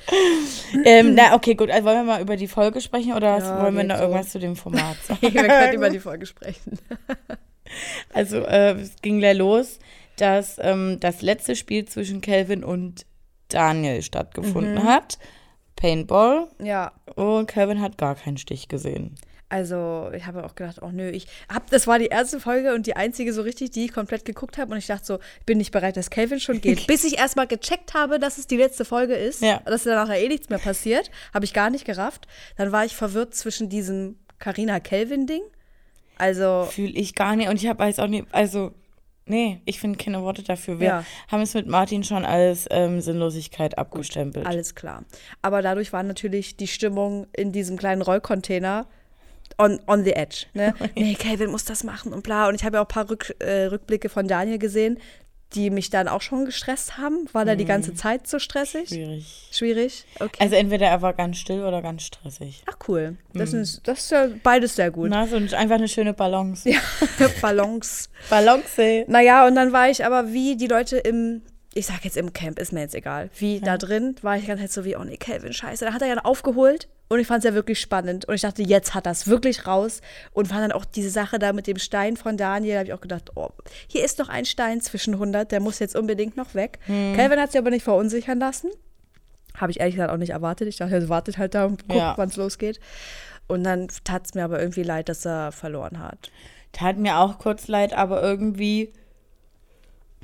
ähm, 0.86 1.14
na, 1.16 1.36
okay, 1.36 1.54
gut. 1.56 1.70
Also 1.70 1.86
wollen 1.86 1.98
wir 2.00 2.04
mal 2.04 2.22
über 2.22 2.36
die 2.36 2.48
Folge 2.48 2.82
sprechen 2.82 3.14
oder 3.14 3.38
Ja, 3.38 3.62
wollen 3.62 3.76
wir 3.78 3.84
noch 3.84 3.98
so. 3.98 4.02
irgendwas 4.04 4.30
zu 4.30 4.40
dem 4.40 4.56
Format 4.56 4.98
sagen? 5.08 5.20
wir 5.22 5.32
können 5.48 5.74
über 5.74 5.90
die 5.90 6.00
Folge 6.00 6.26
sprechen. 6.26 6.80
Also 8.14 8.38
äh, 8.40 8.74
es 8.80 8.96
ging 9.02 9.20
ja 9.20 9.32
los, 9.32 9.80
dass 10.18 10.58
ähm, 10.60 10.98
das 11.00 11.22
letzte 11.22 11.56
Spiel 11.56 11.86
zwischen 11.86 12.22
Calvin 12.22 12.64
und 12.64 13.06
Daniel 13.50 14.02
stattgefunden 14.02 14.84
hat. 14.84 15.18
Paintball. 15.76 16.48
Ja, 16.62 16.92
Und 17.16 17.48
Calvin 17.48 17.82
hat 17.82 17.98
gar 17.98 18.16
keinen 18.16 18.38
Stich 18.38 18.68
gesehen. 18.68 19.16
Also, 19.50 20.10
ich 20.16 20.26
habe 20.26 20.46
auch 20.46 20.56
gedacht, 20.56 20.78
oh 20.82 20.90
nö, 20.92 21.10
ich 21.10 21.28
hab, 21.48 21.70
das 21.70 21.86
war 21.86 22.00
die 22.00 22.08
erste 22.08 22.40
Folge 22.40 22.74
und 22.74 22.88
die 22.88 22.96
einzige 22.96 23.34
so 23.34 23.44
richtig, 23.44 23.70
die 23.70 23.86
ich 23.86 23.94
komplett 23.94 24.26
geguckt 24.26 24.58
habe. 24.58 24.72
Und 24.72 24.80
ich 24.80 24.88
dachte 24.88 25.06
so, 25.06 25.20
bin 25.46 25.60
nicht 25.60 25.72
bereit, 25.72 25.96
dass 25.96 26.10
Calvin 26.10 26.40
schon 26.40 26.60
geht. 26.60 26.88
Bis 26.88 27.04
ich 27.04 27.20
erstmal 27.20 27.46
gecheckt 27.46 27.94
habe, 27.94 28.18
dass 28.18 28.40
es 28.40 28.48
die 28.48 28.58
letzte 28.58 28.84
Folge 28.84 29.14
ist, 29.14 29.44
Ja. 29.44 29.60
dass 29.66 29.84
danach 29.84 30.10
eh 30.12 30.28
nichts 30.28 30.50
mehr 30.50 30.58
passiert. 30.58 31.12
Habe 31.36 31.46
ich 31.46 31.54
gar 31.54 31.70
nicht 31.70 31.86
gerafft. 31.86 32.28
Dann 32.58 32.72
war 32.72 32.84
ich 32.86 32.96
verwirrt 32.96 33.36
zwischen 33.36 33.70
diesem 33.70 34.18
Carina-Kelvin-Ding. 34.40 35.44
Also, 36.18 36.68
Fühle 36.72 36.92
ich 36.94 37.16
gar 37.16 37.36
nicht. 37.36 37.50
Und 37.50 37.62
ich 37.62 37.68
habe 37.68 37.84
jetzt 37.86 38.00
auch 38.00 38.08
nicht, 38.08 38.26
also, 38.32 38.72
nee, 39.26 39.62
ich 39.66 39.80
finde 39.80 39.98
keine 39.98 40.22
Worte 40.22 40.44
dafür. 40.44 40.80
Wir 40.80 40.88
Ja. 40.88 41.06
haben 41.30 41.42
es 41.42 41.54
mit 41.54 41.68
Martin 41.68 42.04
schon 42.04 42.26
als 42.26 42.68
ähm, 42.72 43.02
Sinnlosigkeit 43.02 43.78
abgestempelt. 43.78 44.46
alles 44.46 44.76
klar. 44.76 45.04
Aber 45.42 45.62
dadurch 45.62 45.94
war 45.94 46.04
natürlich 46.04 46.58
die 46.58 46.68
Stimmung 46.68 47.28
in 47.34 47.52
diesem 47.52 47.78
kleinen 47.78 48.02
Rollcontainer 48.02 48.88
on, 49.58 49.80
on 49.88 50.04
the 50.04 50.14
edge. 50.14 50.46
Ne? 50.54 50.74
nee, 50.96 51.16
Calvin 51.16 51.52
muss 51.52 51.66
das 51.66 51.84
machen 51.84 52.14
und 52.14 52.24
bla. 52.24 52.48
Und 52.48 52.56
ich 52.56 52.64
habe 52.64 52.78
ja 52.78 52.82
auch 52.82 52.86
ein 52.86 52.94
paar 52.94 53.10
Rück, 53.10 53.36
äh, 53.40 53.66
Rückblicke 53.66 54.10
von 54.10 54.28
Daniel 54.28 54.58
gesehen, 54.58 55.00
die 55.56 55.70
mich 55.70 55.90
dann 55.90 56.08
auch 56.08 56.22
schon 56.22 56.46
gestresst 56.46 56.98
haben. 56.98 57.28
War 57.34 57.46
da 57.46 57.56
die 57.56 57.66
ganze 57.66 57.94
Zeit 57.94 58.28
so 58.28 58.40
stressig? 58.40 58.90
Schwierig. 58.90 59.50
Schwierig? 59.52 60.06
Okay. 60.20 60.38
Also 60.40 60.56
entweder 60.56 60.88
er 60.88 61.02
war 61.02 61.14
ganz 61.14 61.38
still 61.38 61.64
oder 61.64 61.82
ganz 61.82 62.04
stressig. 62.04 62.64
Ach 62.66 62.78
cool. 62.88 63.18
Das, 63.34 63.54
ist, 63.54 63.82
das 63.88 64.00
ist 64.00 64.12
ja 64.12 64.28
beides 64.44 64.76
sehr 64.76 64.92
gut. 64.92 65.10
Na, 65.10 65.28
so 65.28 65.36
einfach 65.36 65.76
eine 65.76 65.88
schöne 65.88 66.14
Balance. 66.14 66.70
Ja, 66.70 66.80
Balance. 67.42 68.10
Balance. 68.30 69.06
Naja, 69.08 69.48
und 69.48 69.56
dann 69.56 69.72
war 69.72 69.90
ich 69.90 70.06
aber 70.06 70.34
wie 70.34 70.56
die 70.56 70.68
Leute 70.68 70.98
im, 70.98 71.42
ich 71.74 71.86
sag 71.86 72.04
jetzt 72.04 72.18
im 72.18 72.34
Camp, 72.34 72.60
ist 72.60 72.74
mir 72.74 72.82
jetzt 72.82 72.96
egal, 72.96 73.30
wie 73.38 73.60
da 73.60 73.78
drin, 73.78 74.16
war 74.22 74.38
ich 74.38 74.48
ganze 74.48 74.64
Zeit 74.64 74.72
so 74.72 74.86
wie, 74.86 74.96
oh 74.96 75.04
nee, 75.04 75.18
Calvin, 75.18 75.54
scheiße. 75.54 75.86
Da 75.86 75.94
hat 75.94 76.02
er 76.02 76.08
ja 76.08 76.18
aufgeholt 76.20 76.88
und 77.14 77.20
ich 77.20 77.28
fand 77.28 77.44
es 77.44 77.50
ja 77.50 77.54
wirklich 77.56 77.80
spannend. 77.80 78.26
Und 78.26 78.36
ich 78.36 78.42
dachte, 78.42 78.62
jetzt 78.64 78.94
hat 78.94 79.06
das 79.06 79.28
wirklich 79.28 79.66
raus. 79.68 80.02
Und 80.32 80.48
fand 80.48 80.62
dann 80.62 80.72
auch 80.72 80.86
diese 80.86 81.10
Sache 81.10 81.40
da 81.40 81.54
mit 81.54 81.68
dem 81.68 81.78
Stein 81.78 82.18
von 82.18 82.36
Daniel, 82.38 82.74
da 82.74 82.80
habe 82.80 82.88
ich 82.88 82.94
auch 82.94 83.02
gedacht, 83.02 83.32
oh, 83.36 83.50
hier 83.88 84.04
ist 84.04 84.20
noch 84.20 84.30
ein 84.30 84.46
Stein 84.46 84.82
zwischen 84.82 85.14
100, 85.14 85.52
der 85.52 85.60
muss 85.60 85.80
jetzt 85.80 85.96
unbedingt 85.96 86.36
noch 86.38 86.54
weg. 86.56 86.80
Calvin 86.88 87.40
hat 87.40 87.52
sich 87.52 87.60
aber 87.60 87.70
nicht 87.70 87.84
verunsichern 87.84 88.40
lassen. 88.40 88.70
Habe 89.56 89.72
ich 89.72 89.80
ehrlich 89.80 89.96
gesagt 89.96 90.12
auch 90.12 90.18
nicht 90.18 90.32
erwartet. 90.32 90.68
Ich 90.68 90.78
dachte, 90.78 90.96
er 90.96 91.10
wartet 91.10 91.38
halt 91.38 91.54
da 91.56 91.66
und 91.66 91.82
guckt, 91.88 91.94
Ja. 92.00 92.14
wann 92.18 92.30
es 92.30 92.36
losgeht. 92.36 92.80
Und 93.48 93.64
dann 93.64 93.88
tat 94.04 94.26
es 94.26 94.34
mir 94.34 94.44
aber 94.44 94.60
irgendwie 94.60 94.84
leid, 94.84 95.10
dass 95.10 95.26
er 95.26 95.52
verloren 95.52 96.00
hat. 96.00 96.32
Tat 96.72 96.98
mir 96.98 97.18
auch 97.20 97.38
kurz 97.38 97.68
leid, 97.68 97.94
aber 97.94 98.24
irgendwie 98.24 98.94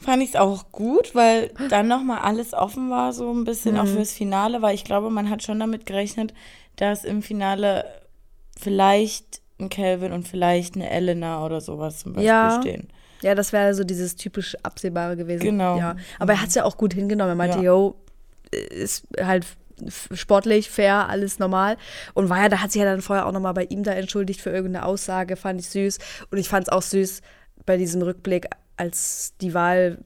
fand 0.01 0.23
ich 0.23 0.29
es 0.29 0.35
auch 0.35 0.71
gut, 0.71 1.13
weil 1.15 1.51
dann 1.69 1.87
nochmal 1.87 2.19
alles 2.19 2.53
offen 2.53 2.89
war, 2.89 3.13
so 3.13 3.31
ein 3.33 3.43
bisschen 3.43 3.73
Mhm. 3.75 3.79
auch 3.81 3.87
fürs 3.87 4.11
Finale, 4.13 4.61
weil 4.61 4.75
ich 4.75 4.83
glaube, 4.83 5.09
man 5.09 5.29
hat 5.29 5.43
schon 5.43 5.59
damit 5.59 5.85
gerechnet, 5.85 6.33
dass 6.77 7.03
im 7.03 7.21
Finale 7.21 7.85
vielleicht 8.57 9.41
ein 9.59 9.69
Calvin 9.69 10.11
und 10.13 10.27
vielleicht 10.27 10.75
eine 10.75 10.89
Elena 10.89 11.45
oder 11.45 11.59
sowas 11.61 11.99
zum 11.99 12.13
Beispiel 12.13 12.27
Ja. 12.27 12.57
stehen. 12.61 12.87
Ja, 13.21 13.35
das 13.35 13.51
wäre 13.51 13.73
so 13.73 13.83
dieses 13.83 14.15
typisch 14.15 14.55
Absehbare 14.63 15.17
gewesen. 15.17 15.43
Genau. 15.43 15.77
Ja. 15.77 15.95
Aber 16.19 16.33
er 16.33 16.41
hat 16.41 16.47
es 16.49 16.55
ja 16.55 16.63
auch 16.63 16.77
gut 16.77 16.93
hingenommen. 16.93 17.31
Er 17.31 17.35
meinte, 17.35 17.57
Ja. 17.57 17.63
yo, 17.65 17.95
ist 18.51 19.05
halt 19.21 19.45
sportlich, 20.13 20.69
fair, 20.69 21.09
alles 21.09 21.39
normal. 21.39 21.77
Und 22.13 22.29
war 22.29 22.41
ja, 22.41 22.49
da 22.49 22.61
hat 22.61 22.71
sich 22.71 22.79
ja 22.81 22.85
dann 22.85 23.01
vorher 23.01 23.25
auch 23.25 23.31
nochmal 23.33 23.53
bei 23.53 23.65
ihm 23.65 23.83
da 23.83 23.91
entschuldigt 23.91 24.39
für 24.41 24.49
irgendeine 24.51 24.85
Aussage, 24.85 25.35
fand 25.35 25.59
ich 25.59 25.69
süß. 25.69 25.97
Und 26.31 26.37
ich 26.37 26.47
fand 26.47 26.67
es 26.67 26.71
auch 26.71 26.81
süß 26.81 27.21
bei 27.65 27.75
diesem 27.77 28.01
Rückblick, 28.01 28.47
als 28.79 29.33
die 29.41 29.53
Wahl 29.53 29.99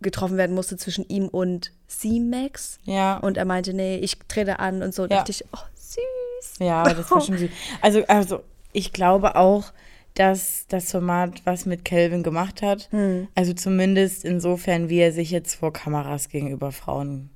getroffen 0.00 0.36
werden 0.36 0.54
musste 0.54 0.76
zwischen 0.76 1.08
ihm 1.08 1.28
und 1.28 1.72
C-Max. 1.86 2.78
Ja. 2.84 3.16
Und 3.18 3.36
er 3.36 3.44
meinte, 3.44 3.72
nee, 3.72 3.96
ich 3.96 4.18
trete 4.28 4.58
an 4.58 4.82
und 4.82 4.94
so. 4.94 5.02
Ja. 5.02 5.08
dachte 5.08 5.32
ich, 5.32 5.44
oh, 5.52 5.58
süß. 5.74 6.58
Ja, 6.60 6.82
das 6.84 7.10
war 7.10 7.20
schon 7.20 7.38
süß. 7.38 7.50
Also, 7.80 8.04
also 8.06 8.40
ich 8.72 8.92
glaube 8.92 9.36
auch, 9.36 9.72
dass 10.14 10.66
das 10.68 10.90
Format 10.90 11.42
was 11.44 11.64
mit 11.64 11.84
Calvin 11.84 12.22
gemacht 12.22 12.62
hat. 12.62 12.88
Hm. 12.90 13.28
Also 13.34 13.52
zumindest 13.52 14.24
insofern, 14.24 14.88
wie 14.88 14.98
er 14.98 15.12
sich 15.12 15.30
jetzt 15.30 15.54
vor 15.54 15.72
Kameras 15.72 16.28
gegenüber 16.28 16.72
Frauen. 16.72 17.30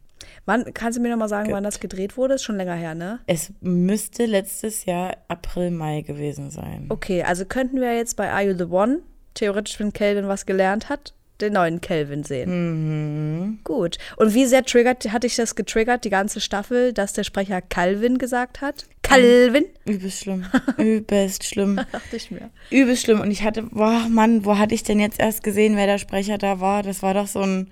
Wann, 0.44 0.74
kannst 0.74 0.98
du 0.98 1.02
mir 1.02 1.08
nochmal 1.08 1.28
sagen, 1.28 1.52
wann 1.52 1.62
das 1.62 1.78
gedreht 1.78 2.16
wurde? 2.16 2.34
Ist 2.34 2.42
schon 2.42 2.56
länger 2.56 2.74
her, 2.74 2.94
ne? 2.94 3.20
Es 3.26 3.52
müsste 3.60 4.26
letztes 4.26 4.84
Jahr 4.84 5.16
April, 5.28 5.70
Mai 5.70 6.02
gewesen 6.02 6.50
sein. 6.50 6.86
Okay, 6.88 7.22
also 7.22 7.44
könnten 7.44 7.80
wir 7.80 7.94
jetzt 7.94 8.16
bei 8.16 8.30
Are 8.30 8.42
You 8.42 8.56
the 8.56 8.64
One, 8.64 9.02
theoretisch, 9.34 9.78
wenn 9.80 9.92
Calvin 9.92 10.28
was 10.28 10.46
gelernt 10.46 10.88
hat, 10.88 11.14
den 11.40 11.54
neuen 11.54 11.80
Calvin 11.80 12.24
sehen. 12.24 12.50
Mhm. 12.50 13.58
Gut. 13.64 13.98
Und 14.16 14.34
wie 14.34 14.46
sehr 14.46 14.64
triggert, 14.64 15.12
hatte 15.12 15.26
ich 15.26 15.36
das 15.36 15.54
getriggert, 15.54 16.04
die 16.04 16.10
ganze 16.10 16.40
Staffel, 16.40 16.92
dass 16.92 17.12
der 17.12 17.24
Sprecher 17.24 17.60
Calvin 17.60 18.18
gesagt 18.18 18.60
hat? 18.60 18.86
Calvin? 19.02 19.66
Übelst 19.84 20.20
schlimm. 20.20 20.46
Übelst 20.78 21.44
schlimm. 21.44 21.76
Dachte 21.92 22.16
ich 22.16 22.30
mir. 22.30 22.50
Übelst 22.70 23.02
schlimm. 23.02 23.20
Und 23.20 23.30
ich 23.30 23.42
hatte, 23.42 23.64
boah, 23.64 24.06
Mann, 24.08 24.44
wo 24.44 24.58
hatte 24.58 24.74
ich 24.74 24.84
denn 24.84 25.00
jetzt 25.00 25.20
erst 25.20 25.42
gesehen, 25.42 25.76
wer 25.76 25.86
der 25.86 25.98
Sprecher 25.98 26.38
da 26.38 26.60
war? 26.60 26.82
Das 26.82 27.02
war 27.02 27.14
doch 27.14 27.26
so 27.26 27.40
ein 27.40 27.70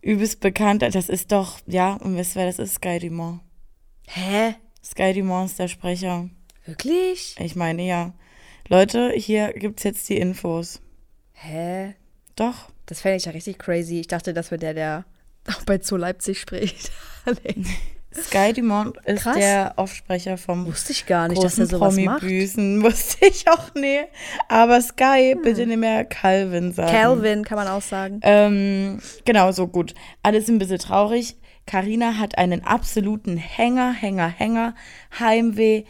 übelst 0.00 0.40
bekannter. 0.40 0.90
Das 0.90 1.08
ist 1.08 1.32
doch, 1.32 1.60
ja, 1.66 1.94
und 1.94 2.16
wisst 2.16 2.36
ihr, 2.36 2.40
wer 2.40 2.46
das 2.46 2.58
ist? 2.58 2.74
Sky 2.74 2.98
Dumont. 2.98 3.40
Hä? 4.06 4.54
Sky 4.84 5.12
Dumont 5.12 5.50
ist 5.50 5.58
der 5.58 5.68
Sprecher. 5.68 6.28
Wirklich? 6.64 7.36
Ich 7.38 7.56
meine, 7.56 7.86
ja. 7.86 8.14
Leute, 8.68 9.12
hier 9.14 9.52
gibt's 9.52 9.82
jetzt 9.82 10.08
die 10.08 10.18
Infos. 10.18 10.80
Hä? 11.32 11.94
Doch. 12.36 12.70
Das 12.86 13.00
fände 13.00 13.16
ich 13.16 13.24
ja 13.24 13.32
richtig 13.32 13.58
crazy. 13.58 14.00
Ich 14.00 14.08
dachte, 14.08 14.32
das 14.34 14.50
wäre 14.50 14.58
der, 14.58 14.74
der 14.74 15.04
auch 15.48 15.62
bei 15.64 15.78
Zoo 15.80 15.96
Leipzig 15.96 16.40
spricht. 16.40 16.90
nee. 17.44 17.64
Sky 18.14 18.52
Dumont 18.52 18.98
ist 19.06 19.22
Krass. 19.22 19.36
der 19.36 19.72
Offsprecher 19.76 20.36
vom 20.36 20.66
Wusste 20.66 20.92
ich 20.92 21.06
gar 21.06 21.28
nicht, 21.28 21.42
dass 21.42 21.58
er 21.58 21.66
sowas 21.66 21.96
macht. 21.96 22.20
Promi-Büßen. 22.20 22.82
Wusste 22.82 23.26
ich 23.26 23.48
auch 23.48 23.74
nie. 23.74 24.00
Aber 24.48 24.80
Sky, 24.82 25.34
bitte 25.42 25.66
nicht 25.66 25.78
mehr 25.78 26.04
Calvin 26.04 26.72
sagen. 26.72 26.90
Calvin 26.90 27.44
kann 27.44 27.56
man 27.56 27.68
auch 27.68 27.80
sagen. 27.80 28.20
Ähm, 28.22 29.00
genau, 29.24 29.50
so 29.52 29.66
gut. 29.66 29.94
Alles 30.22 30.48
ein 30.48 30.58
bisschen 30.58 30.78
traurig. 30.78 31.36
Karina 31.66 32.18
hat 32.18 32.36
einen 32.38 32.64
absoluten 32.64 33.36
Hänger, 33.36 33.92
Hänger, 33.92 34.28
Hänger. 34.28 34.74
Heimweh. 35.18 35.84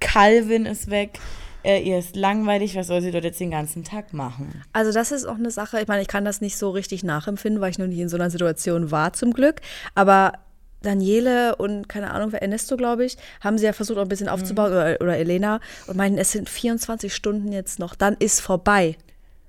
Calvin 0.00 0.66
ist 0.66 0.90
weg. 0.90 1.18
Äh, 1.66 1.80
ihr 1.80 1.98
ist 1.98 2.14
langweilig. 2.14 2.76
Was 2.76 2.86
soll 2.86 3.02
sie 3.02 3.10
dort 3.10 3.24
jetzt 3.24 3.40
den 3.40 3.50
ganzen 3.50 3.82
Tag 3.82 4.12
machen? 4.12 4.62
Also 4.72 4.92
das 4.92 5.10
ist 5.10 5.24
auch 5.24 5.34
eine 5.34 5.50
Sache, 5.50 5.80
ich 5.80 5.88
meine, 5.88 6.00
ich 6.00 6.08
kann 6.08 6.24
das 6.24 6.40
nicht 6.40 6.56
so 6.56 6.70
richtig 6.70 7.02
nachempfinden, 7.02 7.60
weil 7.60 7.70
ich 7.70 7.78
noch 7.78 7.88
nie 7.88 8.00
in 8.00 8.08
so 8.08 8.16
einer 8.16 8.30
Situation 8.30 8.92
war 8.92 9.12
zum 9.12 9.32
Glück. 9.32 9.56
Aber 9.96 10.34
Daniele 10.82 11.56
und 11.56 11.88
keine 11.88 12.12
Ahnung, 12.12 12.30
wer 12.30 12.40
Ernesto, 12.40 12.76
glaube 12.76 13.04
ich, 13.04 13.16
haben 13.40 13.58
sie 13.58 13.64
ja 13.64 13.72
versucht, 13.72 13.98
auch 13.98 14.02
ein 14.02 14.08
bisschen 14.08 14.28
aufzubauen, 14.28 14.70
oder, 14.70 14.96
oder 15.00 15.16
Elena, 15.16 15.60
und 15.88 15.96
meinen, 15.96 16.18
es 16.18 16.30
sind 16.30 16.48
24 16.48 17.12
Stunden 17.12 17.50
jetzt 17.50 17.80
noch, 17.80 17.96
dann 17.96 18.14
ist 18.20 18.40
vorbei. 18.40 18.96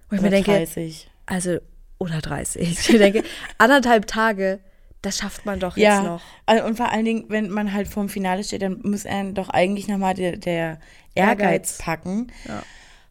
Und 0.09 0.17
ich 0.17 0.21
mir 0.21 0.29
Oder 0.29 0.38
denke, 0.38 0.51
30. 0.51 1.07
also, 1.27 1.57
oder 2.00 2.19
30. 2.21 2.79
Ich 2.79 2.91
mir 2.91 3.00
denke, 3.00 3.24
anderthalb 3.59 4.07
Tage, 4.07 4.59
das 5.01 5.17
schafft 5.17 5.45
man 5.45 5.59
doch 5.59 5.77
jetzt 5.77 5.83
Ja, 5.83 6.01
noch. 6.01 6.21
also, 6.45 6.65
und 6.65 6.75
vor 6.75 6.91
allen 6.91 7.05
Dingen, 7.05 7.25
wenn 7.29 7.49
man 7.49 7.73
halt 7.73 7.87
vorm 7.87 8.09
Finale 8.09 8.43
steht, 8.43 8.61
dann 8.61 8.79
muss 8.83 9.05
er 9.05 9.23
doch 9.31 9.49
eigentlich 9.49 9.87
nochmal 9.87 10.13
der, 10.13 10.37
der 10.37 10.79
Ehrgeiz. 11.15 11.39
Ehrgeiz 11.39 11.77
packen. 11.77 12.31
Ja. 12.47 12.63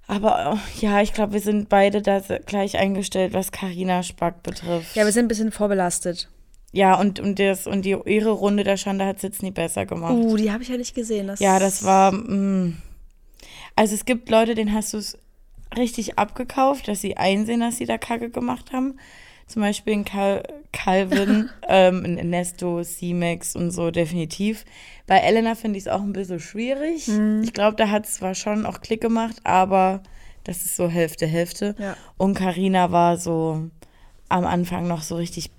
Aber 0.09 0.55
oh, 0.55 0.59
ja, 0.81 1.01
ich 1.01 1.13
glaube, 1.13 1.33
wir 1.33 1.41
sind 1.41 1.69
beide 1.69 2.01
da 2.01 2.21
gleich 2.47 2.79
eingestellt, 2.79 3.33
was 3.33 3.51
Karina 3.51 4.03
Spack 4.03 4.43
betrifft. 4.43 4.95
Ja, 4.95 5.05
wir 5.05 5.13
sind 5.13 5.25
ein 5.25 5.29
bisschen 5.29 5.51
vorbelastet. 5.51 6.29
Ja, 6.73 6.99
und, 7.01 7.19
und, 7.21 7.39
das, 7.39 7.67
und 7.67 7.85
die, 7.85 7.97
ihre 8.05 8.31
Runde 8.31 8.63
der 8.63 8.77
Schande 8.77 9.07
hat 9.07 9.17
es 9.17 9.23
jetzt 9.23 9.43
nie 9.43 9.51
besser 9.51 9.87
gemacht. 9.87 10.13
Uh, 10.13 10.37
die 10.37 10.53
habe 10.53 10.63
ich 10.63 10.69
ja 10.69 10.77
nicht 10.77 10.95
gesehen. 10.95 11.27
Das 11.27 11.41
Ja, 11.41 11.59
das 11.59 11.85
war. 11.85 12.13
Mh. 12.13 12.75
Also 13.75 13.95
es 13.95 14.05
gibt 14.05 14.29
Leute, 14.31 14.55
denen 14.55 14.73
hast 14.73 14.93
du 14.93 14.99
es 14.99 15.19
richtig 15.77 16.19
abgekauft, 16.19 16.89
dass 16.89 17.01
sie 17.01 17.17
einsehen, 17.17 17.61
dass 17.61 17.77
sie 17.77 17.87
da 17.87 17.99
Kacke 17.99 18.31
gemacht 18.31 18.73
haben. 18.73 18.99
Zum 19.47 19.63
Beispiel 19.63 19.93
in 19.93 20.05
Cal 20.05 20.43
Calvin, 20.73 21.51
ähm, 21.69 22.05
in 22.05 22.19
Ernesto, 22.19 22.83
C-Max 22.83 23.57
und 23.57 23.71
so 23.71 23.91
definitiv. 23.91 24.65
Bei 25.07 25.19
Elena 25.19 25.55
finde 25.55 25.79
ich 25.79 25.85
es 25.85 25.89
auch 25.89 26.03
ein 26.03 26.13
bisschen 26.13 26.41
schwierig. 26.41 27.09
Mhm. 27.09 27.43
Ich 27.45 27.53
glaube, 27.53 27.77
da 27.77 27.91
hat 27.91 28.07
es 28.07 28.15
zwar 28.15 28.35
schon 28.35 28.67
auch 28.67 28.81
Klick 28.81 29.01
gemacht, 29.01 29.37
aber 29.45 30.03
das 30.45 30.65
ist 30.65 30.77
so 30.77 30.89
Hälfte, 30.89 31.27
Hälfte. 31.27 31.75
Ja. 31.79 31.97
Und 32.17 32.35
Karina 32.35 32.93
war 32.93 33.17
so 33.17 33.71
am 34.29 34.45
Anfang 34.45 34.87
noch 34.89 35.03
so 35.03 35.17
richtig 35.17 35.51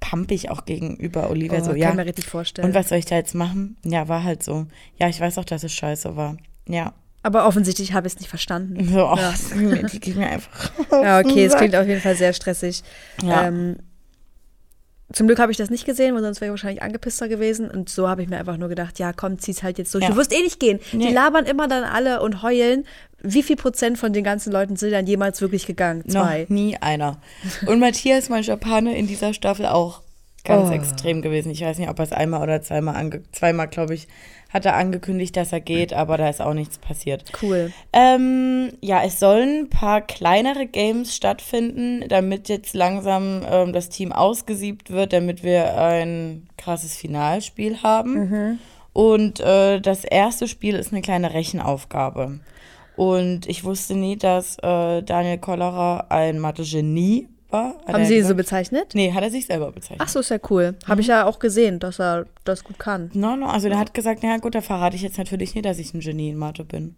pampig 0.00 0.50
auch 0.50 0.64
gegenüber 0.64 1.30
Olivia. 1.30 1.58
Oh, 1.58 1.64
so, 1.64 1.70
kann 1.70 1.78
ja, 1.78 1.94
mir 1.94 2.06
richtig 2.06 2.26
vorstellen. 2.26 2.68
und 2.68 2.74
was 2.74 2.88
soll 2.88 2.98
ich 2.98 3.06
da 3.06 3.16
jetzt 3.16 3.34
machen? 3.34 3.76
Ja, 3.84 4.08
war 4.08 4.22
halt 4.22 4.42
so. 4.42 4.66
Ja, 4.98 5.08
ich 5.08 5.20
weiß 5.20 5.38
auch, 5.38 5.44
dass 5.44 5.64
es 5.64 5.72
scheiße 5.72 6.16
war. 6.16 6.36
Ja. 6.68 6.92
Aber 7.26 7.46
offensichtlich 7.48 7.92
habe 7.92 8.06
ich 8.06 8.12
es 8.14 8.20
nicht 8.20 8.28
verstanden. 8.28 8.88
So, 8.92 9.04
oh, 9.04 9.16
Ja. 9.16 9.34
die 9.88 9.98
geht 10.00 10.14
mir 10.16 10.28
einfach. 10.28 10.70
Ja, 10.92 11.18
okay, 11.18 11.44
es 11.44 11.56
klingt 11.56 11.74
auf 11.74 11.86
jeden 11.88 12.00
Fall 12.00 12.14
sehr 12.14 12.32
stressig. 12.32 12.84
Ja. 13.22 13.48
Ähm, 13.48 13.76
zum 15.12 15.26
Glück 15.26 15.38
habe 15.40 15.50
ich 15.52 15.58
das 15.58 15.70
nicht 15.70 15.84
gesehen, 15.86 16.14
weil 16.14 16.22
sonst 16.22 16.40
wäre 16.40 16.48
ich 16.48 16.52
wahrscheinlich 16.52 16.82
angepisster 16.82 17.28
gewesen. 17.28 17.68
Und 17.70 17.88
so 17.88 18.08
habe 18.08 18.22
ich 18.22 18.28
mir 18.28 18.38
einfach 18.38 18.56
nur 18.58 18.68
gedacht, 18.68 18.98
ja, 19.00 19.12
komm, 19.12 19.38
zieh's 19.40 19.62
halt 19.64 19.76
jetzt 19.78 19.92
durch. 19.94 20.04
Ja. 20.04 20.10
Du 20.10 20.16
wirst 20.16 20.32
eh 20.32 20.40
nicht 20.42 20.60
gehen. 20.60 20.78
Die 20.92 20.96
Nee. 20.98 21.12
labern 21.12 21.46
immer 21.46 21.66
dann 21.68 21.82
alle 21.84 22.22
und 22.22 22.42
heulen. 22.42 22.84
Wie 23.22 23.42
viel 23.42 23.56
Prozent 23.56 23.98
von 23.98 24.12
den 24.12 24.22
ganzen 24.22 24.52
Leuten 24.52 24.76
sind 24.76 24.92
dann 24.92 25.06
jemals 25.06 25.40
wirklich 25.40 25.66
gegangen? 25.66 26.02
Noch 26.06 26.26
Zwei. 26.26 26.46
nie 26.48 26.76
einer. 26.80 27.18
Und 27.66 27.80
Matthias, 27.80 28.28
mein 28.28 28.42
Japaner, 28.44 28.94
in 28.94 29.06
dieser 29.08 29.34
Staffel 29.34 29.66
auch 29.66 30.02
ganz 30.44 30.70
Oh. 30.70 30.72
extrem 30.72 31.22
gewesen. 31.22 31.50
Ich 31.50 31.62
weiß 31.62 31.78
nicht, 31.78 31.88
ob 31.88 31.98
er 31.98 32.04
es 32.04 32.12
einmal 32.12 32.40
oder 32.42 32.62
zweimal, 32.62 32.94
ange 32.96 33.22
zweimal, 33.32 33.66
glaube 33.68 33.94
ich, 33.94 34.06
hat 34.50 34.64
er 34.64 34.76
angekündigt, 34.76 35.36
dass 35.36 35.52
er 35.52 35.60
geht, 35.60 35.92
aber 35.92 36.16
da 36.16 36.28
ist 36.28 36.40
auch 36.40 36.54
nichts 36.54 36.78
passiert. 36.78 37.24
Cool. 37.42 37.72
Ähm, 37.92 38.70
ja, 38.80 39.02
es 39.04 39.18
sollen 39.18 39.64
ein 39.64 39.70
paar 39.70 40.00
kleinere 40.00 40.66
Games 40.66 41.14
stattfinden, 41.14 42.04
damit 42.08 42.48
jetzt 42.48 42.74
langsam 42.74 43.42
ähm, 43.50 43.72
das 43.72 43.88
Team 43.88 44.12
ausgesiebt 44.12 44.90
wird, 44.90 45.12
damit 45.12 45.42
wir 45.42 45.78
ein 45.80 46.48
krasses 46.56 46.96
Finalspiel 46.96 47.82
haben. 47.82 48.58
Und 48.92 49.40
äh, 49.40 49.80
das 49.80 50.04
erste 50.04 50.48
Spiel 50.48 50.74
ist 50.74 50.92
eine 50.92 51.02
kleine 51.02 51.34
Rechenaufgabe. 51.34 52.40
Und 52.96 53.46
ich 53.46 53.62
wusste 53.62 53.94
nie, 53.94 54.16
dass 54.16 54.56
äh, 54.58 55.02
Daniel 55.02 55.36
Kollerer 55.38 56.06
ein 56.08 56.38
Mathe-Genie 56.38 57.28
war. 57.50 57.74
Hat 57.86 57.94
Haben 57.94 58.04
Sie 58.06 58.18
ihn 58.18 58.24
so 58.24 58.34
bezeichnet? 58.34 58.94
Nee, 58.94 59.12
hat 59.12 59.22
er 59.22 59.30
sich 59.30 59.46
selber 59.46 59.72
bezeichnet. 59.72 60.00
Ach 60.02 60.08
so, 60.08 60.20
ist 60.20 60.30
ja 60.30 60.38
cool. 60.50 60.74
Habe 60.86 61.00
ich 61.00 61.06
ja 61.06 61.24
auch 61.26 61.38
gesehen, 61.38 61.78
dass 61.78 62.00
er 62.00 62.26
das 62.44 62.64
gut 62.64 62.78
kann. 62.78 63.10
No, 63.14 63.36
no, 63.36 63.46
also 63.46 63.68
der 63.68 63.78
hat 63.78 63.94
gesagt, 63.94 64.20
na 64.22 64.38
gut, 64.38 64.54
da 64.54 64.60
verrate 64.60 64.96
ich 64.96 65.02
jetzt 65.02 65.18
natürlich 65.18 65.54
nicht, 65.54 65.64
dass 65.64 65.78
ich 65.78 65.94
ein 65.94 66.00
Genie 66.00 66.30
in 66.30 66.36
Mathe 66.36 66.64
bin. 66.64 66.96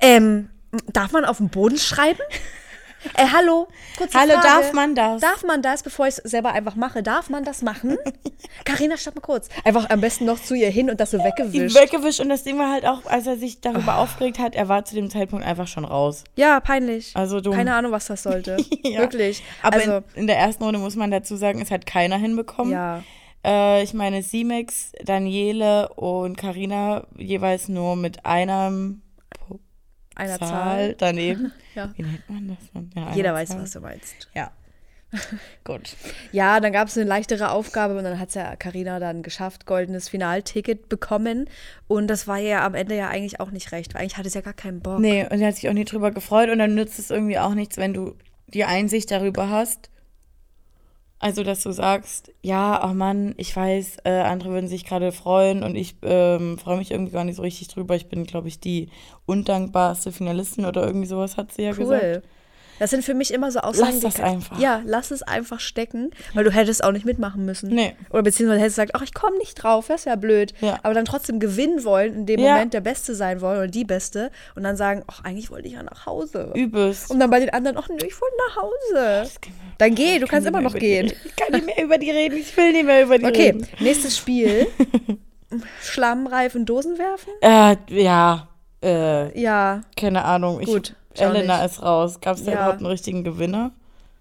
Ähm, 0.00 0.50
darf 0.92 1.12
man 1.12 1.24
auf 1.24 1.38
dem 1.38 1.48
Boden 1.48 1.78
schreiben? 1.78 2.20
äh, 3.14 3.26
hallo? 3.32 3.68
Kurze 3.96 4.18
Hallo, 4.18 4.32
Frage. 4.34 4.46
darf 4.46 4.72
man 4.72 4.94
das? 4.94 5.20
Darf 5.20 5.44
man 5.44 5.62
das, 5.62 5.82
bevor 5.82 6.06
ich 6.06 6.18
es 6.18 6.30
selber 6.30 6.52
einfach 6.52 6.74
mache, 6.76 7.02
darf 7.02 7.30
man 7.30 7.44
das 7.44 7.62
machen? 7.62 7.96
Carina, 8.64 8.96
stopp 8.96 9.16
mal 9.16 9.20
kurz. 9.20 9.48
Einfach 9.64 9.90
am 9.90 10.00
besten 10.00 10.24
noch 10.24 10.40
zu 10.40 10.54
ihr 10.54 10.70
hin 10.70 10.90
und 10.90 11.00
das 11.00 11.10
so 11.10 11.18
weggewischt. 11.18 11.76
weggewischt 11.76 12.20
und 12.20 12.28
das 12.28 12.44
Ding 12.44 12.58
war 12.58 12.70
halt 12.70 12.86
auch, 12.86 13.06
als 13.06 13.26
er 13.26 13.36
sich 13.36 13.60
darüber 13.60 13.96
aufgeregt 13.98 14.38
hat, 14.38 14.54
er 14.54 14.68
war 14.68 14.84
zu 14.84 14.94
dem 14.94 15.10
Zeitpunkt 15.10 15.44
einfach 15.44 15.66
schon 15.68 15.84
raus. 15.84 16.24
ja, 16.36 16.58
peinlich. 16.60 17.12
Also 17.14 17.40
dumm. 17.40 17.54
Keine 17.54 17.74
Ahnung, 17.74 17.92
was 17.92 18.06
das 18.06 18.22
sollte. 18.22 18.56
Ja. 18.86 19.00
Wirklich. 19.00 19.42
Aber 19.62 19.76
also, 19.76 19.96
in, 20.14 20.22
in 20.22 20.26
der 20.28 20.38
ersten 20.38 20.62
Runde 20.62 20.78
muss 20.78 20.94
man 20.94 21.10
dazu 21.10 21.34
sagen, 21.36 21.60
es 21.60 21.70
hat 21.72 21.86
keiner 21.86 22.16
hinbekommen. 22.18 22.72
ja. 22.72 23.02
Äh, 23.44 23.82
ich 23.82 23.94
meine, 23.94 24.22
Simex, 24.22 24.92
Daniele 25.04 25.88
und 25.94 26.36
Karina 26.36 27.06
jeweils 27.16 27.68
nur 27.68 27.96
mit 27.96 28.24
einem 28.26 29.02
Einer 30.16 30.38
Zahl, 30.38 30.48
Zahl. 30.48 30.94
daneben. 30.98 31.52
Ja. 31.74 31.92
Wie 31.96 32.02
nennt 32.02 32.28
man 32.30 32.48
das? 32.48 32.58
dann? 32.72 32.90
Ja, 32.96 33.12
Jeder 33.14 33.34
weiß, 33.34 33.50
Zahl. 33.50 33.62
was 33.62 33.70
du 33.72 33.80
meinst. 33.80 34.28
Ja. 34.34 34.50
Gut. 35.64 35.94
Ja, 36.32 36.58
dann 36.58 36.72
gab 36.72 36.88
es 36.88 36.96
eine 36.96 37.06
leichtere 37.06 37.50
Aufgabe 37.50 37.96
und 37.96 38.02
dann 38.04 38.18
hat 38.18 38.30
es 38.30 38.34
ja 38.34 38.56
Carina 38.56 38.98
dann 38.98 39.22
geschafft, 39.22 39.66
goldenes 39.66 40.08
Finalticket 40.08 40.88
bekommen. 40.88 41.48
Und 41.86 42.08
das 42.08 42.26
war 42.26 42.38
ja 42.38 42.64
am 42.64 42.74
Ende 42.74 42.96
ja 42.96 43.08
eigentlich 43.08 43.40
auch 43.40 43.50
nicht 43.50 43.72
recht, 43.72 43.94
weil 43.94 44.00
eigentlich 44.02 44.16
hatte 44.16 44.28
es 44.28 44.34
ja 44.34 44.40
gar 44.40 44.52
keinen 44.54 44.80
Bock. 44.80 44.98
Nee, 44.98 45.24
und 45.30 45.40
er 45.40 45.48
hat 45.48 45.56
sich 45.56 45.68
auch 45.68 45.74
nie 45.74 45.84
drüber 45.84 46.10
gefreut 46.10 46.48
und 46.50 46.58
dann 46.58 46.74
nützt 46.74 46.98
es 46.98 47.10
irgendwie 47.10 47.38
auch 47.38 47.54
nichts, 47.54 47.76
wenn 47.76 47.92
du 47.94 48.16
die 48.48 48.64
Einsicht 48.64 49.10
darüber 49.10 49.50
hast. 49.50 49.90
Also, 51.18 51.42
dass 51.42 51.62
du 51.62 51.72
sagst, 51.72 52.32
ja, 52.42 52.86
oh 52.88 52.92
Mann, 52.92 53.34
ich 53.38 53.56
weiß, 53.56 53.98
äh, 54.04 54.10
andere 54.10 54.50
würden 54.50 54.68
sich 54.68 54.84
gerade 54.84 55.12
freuen 55.12 55.62
und 55.62 55.74
ich 55.74 55.96
ähm, 56.02 56.58
freue 56.58 56.76
mich 56.76 56.90
irgendwie 56.90 57.12
gar 57.12 57.24
nicht 57.24 57.36
so 57.36 57.42
richtig 57.42 57.68
drüber. 57.68 57.96
Ich 57.96 58.08
bin, 58.08 58.24
glaube 58.24 58.48
ich, 58.48 58.60
die 58.60 58.90
undankbarste 59.24 60.12
Finalistin 60.12 60.66
oder 60.66 60.86
irgendwie 60.86 61.06
sowas 61.06 61.38
hat 61.38 61.52
sie 61.52 61.62
ja 61.62 61.72
gesagt. 61.72 62.02
Das 62.78 62.90
sind 62.90 63.04
für 63.04 63.14
mich 63.14 63.32
immer 63.32 63.50
so 63.50 63.60
Aussagen. 63.60 63.86
Lass 63.92 64.00
die 64.00 64.06
das 64.06 64.20
einfach. 64.20 64.58
Ja, 64.58 64.82
lass 64.84 65.10
es 65.10 65.22
einfach 65.22 65.60
stecken, 65.60 66.10
weil 66.34 66.44
du 66.44 66.50
hättest 66.50 66.84
auch 66.84 66.92
nicht 66.92 67.06
mitmachen 67.06 67.44
müssen. 67.44 67.68
Nee. 67.70 67.94
Oder 68.10 68.22
beziehungsweise 68.22 68.60
hättest 68.60 68.76
gesagt, 68.76 68.92
ach, 68.94 69.02
ich 69.02 69.14
komme 69.14 69.38
nicht 69.38 69.54
drauf, 69.54 69.86
das 69.88 70.00
ist 70.02 70.04
ja 70.04 70.16
blöd. 70.16 70.52
Ja. 70.60 70.78
Aber 70.82 70.92
dann 70.94 71.04
trotzdem 71.06 71.40
gewinnen 71.40 71.84
wollen, 71.84 72.14
in 72.14 72.26
dem 72.26 72.40
Ja. 72.40 72.52
Moment 72.54 72.74
der 72.74 72.80
Beste 72.80 73.14
sein 73.14 73.40
wollen 73.40 73.58
oder 73.58 73.68
die 73.68 73.84
Beste 73.84 74.30
und 74.54 74.62
dann 74.62 74.76
sagen, 74.76 75.02
ach, 75.06 75.24
eigentlich 75.24 75.50
wollte 75.50 75.68
ich 75.68 75.74
ja 75.74 75.82
nach 75.82 76.06
Hause. 76.06 76.50
Übelst. 76.54 77.10
Und 77.10 77.20
dann 77.20 77.30
bei 77.30 77.40
den 77.40 77.50
anderen, 77.50 77.76
ach, 77.78 77.88
nö, 77.88 77.96
ich 77.96 78.20
wollte 78.20 78.36
nach 78.48 78.56
Hause. 78.62 79.30
Dann 79.78 79.94
geh, 79.94 80.18
du 80.18 80.26
kannst 80.26 80.46
immer 80.48 80.60
noch 80.60 80.72
die 80.74 80.78
gehen. 80.80 81.06
reden. 81.08 81.20
Ich 81.24 81.36
kann 81.36 81.52
nicht 81.52 81.66
mehr 81.66 81.82
über 81.84 81.98
die 81.98 82.10
reden. 82.10 82.36
Ich 82.36 82.56
will 82.56 82.72
nicht 82.72 82.84
mehr 82.86 83.02
über 83.02 83.18
die 83.18 83.24
Okay, 83.26 83.42
reden. 83.50 83.66
nächstes 83.80 84.16
Spiel. 84.16 84.66
Schlammreifen 85.82 86.64
Dosen 86.66 86.98
werfen? 86.98 87.30
Äh, 87.40 87.76
ja, 88.02 88.48
äh, 88.82 89.38
Ja. 89.40 89.82
keine 89.96 90.24
Ahnung. 90.24 90.60
Ich, 90.60 90.66
Gut, 90.66 90.94
Elena 91.20 91.62
nicht. 91.62 91.72
ist 91.72 91.82
raus. 91.82 92.20
Gab 92.20 92.36
es 92.36 92.44
da 92.44 92.50
Ja. 92.52 92.56
überhaupt 92.58 92.78
einen 92.78 92.86
richtigen 92.86 93.24
Gewinner? 93.24 93.72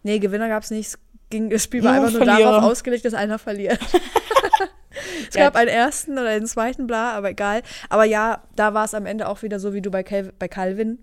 Nee, 0.03 0.19
Gewinner 0.19 0.47
gab 0.49 0.63
es 0.63 0.71
nicht. 0.71 0.87
Es 0.87 0.99
ging- 1.29 1.49
Das 1.49 1.63
Spiel 1.63 1.83
war 1.83 1.93
Nur 1.95 2.05
einfach 2.05 2.17
nur 2.19 2.25
Verlierer. 2.25 2.51
darauf 2.51 2.71
ausgelegt, 2.71 3.05
dass 3.05 3.13
einer 3.13 3.39
verliert. 3.39 3.79
es 5.29 5.35
Ja. 5.35 5.45
gab 5.45 5.55
einen 5.55 5.69
ersten 5.69 6.13
oder 6.13 6.29
einen 6.29 6.45
zweiten, 6.47 6.87
bla, 6.87 7.13
aber 7.13 7.29
egal. 7.31 7.61
Aber 7.89 8.05
ja, 8.05 8.43
da 8.55 8.73
war 8.73 8.85
es 8.85 8.93
am 8.93 9.05
Ende 9.05 9.27
auch 9.27 9.41
wieder 9.41 9.59
so, 9.59 9.73
wie 9.73 9.81
du 9.81 9.91
bei, 9.91 10.03
Cal 10.03 10.31
bei 10.39 10.47
Calvin 10.47 10.99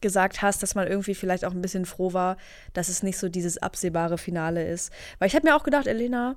gesagt 0.00 0.42
hast, 0.42 0.62
dass 0.62 0.74
man 0.74 0.88
irgendwie 0.88 1.14
vielleicht 1.14 1.44
auch 1.44 1.52
ein 1.52 1.62
bisschen 1.62 1.84
froh 1.86 2.12
war, 2.12 2.36
dass 2.72 2.88
es 2.88 3.02
nicht 3.04 3.18
so 3.18 3.28
dieses 3.28 3.58
absehbare 3.58 4.18
Finale 4.18 4.66
ist. 4.66 4.92
Weil 5.20 5.28
ich 5.28 5.34
habe 5.36 5.46
mir 5.46 5.54
auch 5.54 5.62
gedacht, 5.62 5.86
Elena, 5.86 6.34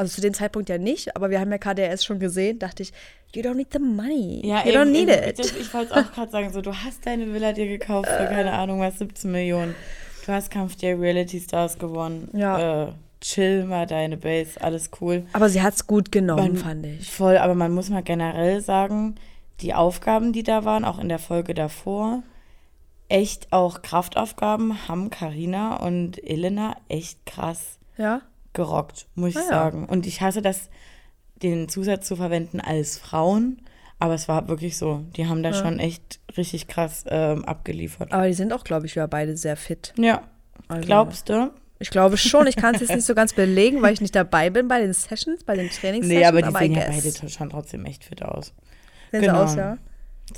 also 0.00 0.14
zu 0.14 0.20
dem 0.22 0.32
Zeitpunkt 0.34 0.68
ja 0.70 0.78
nicht, 0.78 1.14
aber 1.14 1.28
wir 1.30 1.40
haben 1.40 1.52
ja 1.52 1.58
KDS 1.58 2.04
schon 2.04 2.18
gesehen, 2.18 2.58
dachte 2.58 2.82
ich, 2.82 2.92
you 3.34 3.42
don't 3.42 3.54
need 3.54 3.72
the 3.72 3.78
money. 3.78 4.40
Ja, 4.44 4.64
you 4.64 4.72
don't 4.72 4.82
eben, 4.82 4.92
need 4.92 5.08
eben. 5.10 5.28
it. 5.28 5.38
Ich, 5.38 5.60
ich 5.60 5.74
wollte 5.74 5.94
auch 5.94 6.10
gerade 6.12 6.30
sagen, 6.32 6.50
so, 6.52 6.62
du 6.62 6.74
hast 6.74 7.04
deine 7.04 7.32
Villa 7.32 7.52
dir 7.52 7.66
gekauft 7.66 8.08
für, 8.08 8.24
keine 8.24 8.52
Ahnung 8.52 8.80
was, 8.80 8.98
17 8.98 9.30
Millionen. 9.30 9.74
Du 10.24 10.32
hast 10.32 10.50
Kampf 10.50 10.76
der 10.76 10.98
Reality 10.98 11.38
Stars 11.38 11.78
gewonnen. 11.78 12.28
Ja. 12.32 12.84
Äh, 12.88 12.92
chill 13.20 13.64
mal 13.64 13.86
deine 13.86 14.16
Base, 14.16 14.60
alles 14.60 14.90
cool. 15.00 15.26
Aber 15.34 15.50
sie 15.50 15.60
hat 15.60 15.74
es 15.74 15.86
gut 15.86 16.10
genommen, 16.10 16.54
Man- 16.54 16.56
fand 16.56 16.86
ich. 16.86 17.10
Voll, 17.10 17.36
aber 17.36 17.54
man 17.54 17.72
muss 17.72 17.90
mal 17.90 18.02
generell 18.02 18.62
sagen, 18.62 19.16
die 19.60 19.74
Aufgaben, 19.74 20.32
die 20.32 20.42
da 20.42 20.64
waren, 20.64 20.86
auch 20.86 20.98
in 20.98 21.10
der 21.10 21.18
Folge 21.18 21.52
davor, 21.52 22.22
echt 23.10 23.52
auch 23.52 23.82
Kraftaufgaben 23.82 24.88
haben 24.88 25.10
Karina 25.10 25.76
und 25.76 26.22
Elena 26.26 26.76
echt 26.88 27.26
krass 27.26 27.78
Ja? 27.98 28.22
Gerockt, 28.52 29.06
muss 29.14 29.30
ich 29.30 29.36
Ah 29.36 29.40
ja. 29.42 29.48
sagen. 29.48 29.86
Und 29.86 30.06
ich 30.06 30.20
hasse 30.20 30.42
das, 30.42 30.70
den 31.42 31.68
Zusatz 31.68 32.06
zu 32.06 32.16
verwenden 32.16 32.60
als 32.60 32.98
Frauen, 32.98 33.62
aber 33.98 34.14
es 34.14 34.28
war 34.28 34.48
wirklich 34.48 34.76
so. 34.76 35.04
Die 35.16 35.26
haben 35.26 35.42
da 35.42 35.52
schon 35.52 35.78
echt 35.78 36.20
richtig 36.36 36.68
krass 36.68 37.04
ähm, 37.08 37.44
abgeliefert. 37.44 38.12
Aber 38.12 38.26
die 38.26 38.34
sind 38.34 38.52
auch, 38.52 38.64
glaube 38.64 38.86
ich, 38.86 38.94
ja 38.94 39.06
beide 39.06 39.36
sehr 39.36 39.56
fit. 39.56 39.92
Ja, 39.96 40.22
Also- 40.68 40.86
glaubst 40.86 41.28
du? 41.28 41.50
Ich 41.82 41.88
glaube 41.88 42.18
schon. 42.18 42.46
Ich 42.46 42.56
kann 42.56 42.74
es 42.74 42.82
jetzt 42.82 42.94
nicht 42.94 43.06
so 43.06 43.14
ganz 43.14 43.32
belegen, 43.32 43.80
weil 43.80 43.94
ich 43.94 44.02
nicht 44.02 44.14
dabei 44.14 44.50
bin 44.50 44.68
bei 44.68 44.80
den 44.80 44.92
Sessions, 44.92 45.44
bei 45.44 45.56
den 45.56 45.70
Trainings. 45.70 46.06
Nee, 46.06 46.26
aber 46.26 46.42
die 46.42 46.50
I 46.50 46.58
sehen 46.58 46.72
ja 46.74 46.84
beide 46.88 47.28
schon 47.30 47.48
trotzdem 47.48 47.86
echt 47.86 48.04
fit 48.04 48.22
aus. 48.22 48.52
Sehen 49.10 49.22
genau. 49.22 49.46
sie 49.46 49.52
aus, 49.52 49.56
ja. 49.56 49.78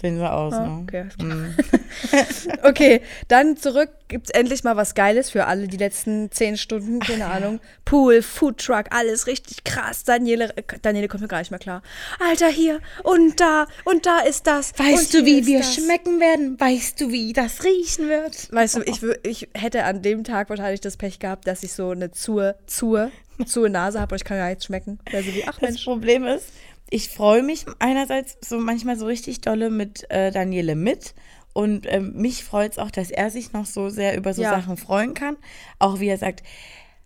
Sehen 0.00 0.16
sie 0.18 0.30
aus, 0.30 0.54
Ah, 0.54 0.66
ne? 0.66 0.82
okay. 0.82 1.04
Mhm. 1.20 1.54
Okay, 2.62 3.00
dann 3.28 3.56
zurück. 3.56 3.90
Gibt 4.08 4.26
es 4.28 4.30
endlich 4.38 4.62
mal 4.62 4.76
was 4.76 4.94
Geiles 4.94 5.30
für 5.30 5.46
alle 5.46 5.68
die 5.68 5.76
letzten 5.78 6.30
zehn 6.30 6.56
Stunden, 6.58 7.00
keine 7.00 7.26
Ahnung. 7.26 7.60
Pool, 7.84 8.20
Foodtruck, 8.22 8.86
alles 8.90 9.26
richtig 9.26 9.64
krass. 9.64 10.04
Daniele, 10.04 10.54
äh, 10.56 10.62
Daniele 10.82 11.08
kommt 11.08 11.22
mir 11.22 11.28
gar 11.28 11.38
nicht 11.38 11.50
mehr 11.50 11.60
klar. 11.60 11.82
Alter, 12.20 12.48
hier 12.48 12.80
und 13.04 13.40
da 13.40 13.66
und 13.84 14.04
da 14.06 14.18
ist 14.20 14.46
das. 14.46 14.72
Weißt 14.78 15.14
du, 15.14 15.24
wie 15.24 15.46
wir 15.46 15.60
das. 15.60 15.74
schmecken 15.74 16.20
werden? 16.20 16.60
Weißt 16.60 17.00
du, 17.00 17.10
wie 17.10 17.32
das 17.32 17.64
riechen 17.64 18.08
wird? 18.08 18.52
Weißt 18.52 18.76
du, 18.76 18.82
ich, 18.82 18.96
wür- 18.98 19.18
ich 19.26 19.48
hätte 19.54 19.84
an 19.84 20.02
dem 20.02 20.24
Tag 20.24 20.50
wahrscheinlich 20.50 20.80
das 20.80 20.96
Pech 20.98 21.18
gehabt, 21.18 21.46
dass 21.46 21.62
ich 21.62 21.72
so 21.72 21.90
eine 21.90 22.10
zur, 22.10 22.54
zur, 22.66 23.10
zur 23.46 23.68
Nase 23.70 23.98
habe 24.00 24.14
und 24.14 24.20
ich 24.20 24.24
kann 24.24 24.36
gar 24.36 24.48
nichts 24.50 24.66
schmecken. 24.66 24.98
Also 25.12 25.32
wie, 25.32 25.44
ach 25.46 25.58
Das 25.58 25.70
Mensch. 25.70 25.84
Problem 25.84 26.24
ist, 26.26 26.46
ich 26.92 27.08
freue 27.08 27.42
mich 27.42 27.64
einerseits 27.78 28.36
so 28.46 28.58
manchmal 28.58 28.98
so 28.98 29.06
richtig 29.06 29.40
dolle 29.40 29.70
mit 29.70 30.10
äh, 30.10 30.30
Daniele 30.30 30.74
mit. 30.74 31.14
Und 31.54 31.86
ähm, 31.90 32.12
mich 32.14 32.44
freut 32.44 32.72
es 32.72 32.78
auch, 32.78 32.90
dass 32.90 33.10
er 33.10 33.30
sich 33.30 33.52
noch 33.52 33.66
so 33.66 33.88
sehr 33.88 34.16
über 34.16 34.34
so 34.34 34.42
Ja. 34.42 34.50
Sachen 34.50 34.76
freuen 34.76 35.14
kann. 35.14 35.36
Auch 35.78 36.00
wie 36.00 36.08
er 36.08 36.18
sagt, 36.18 36.42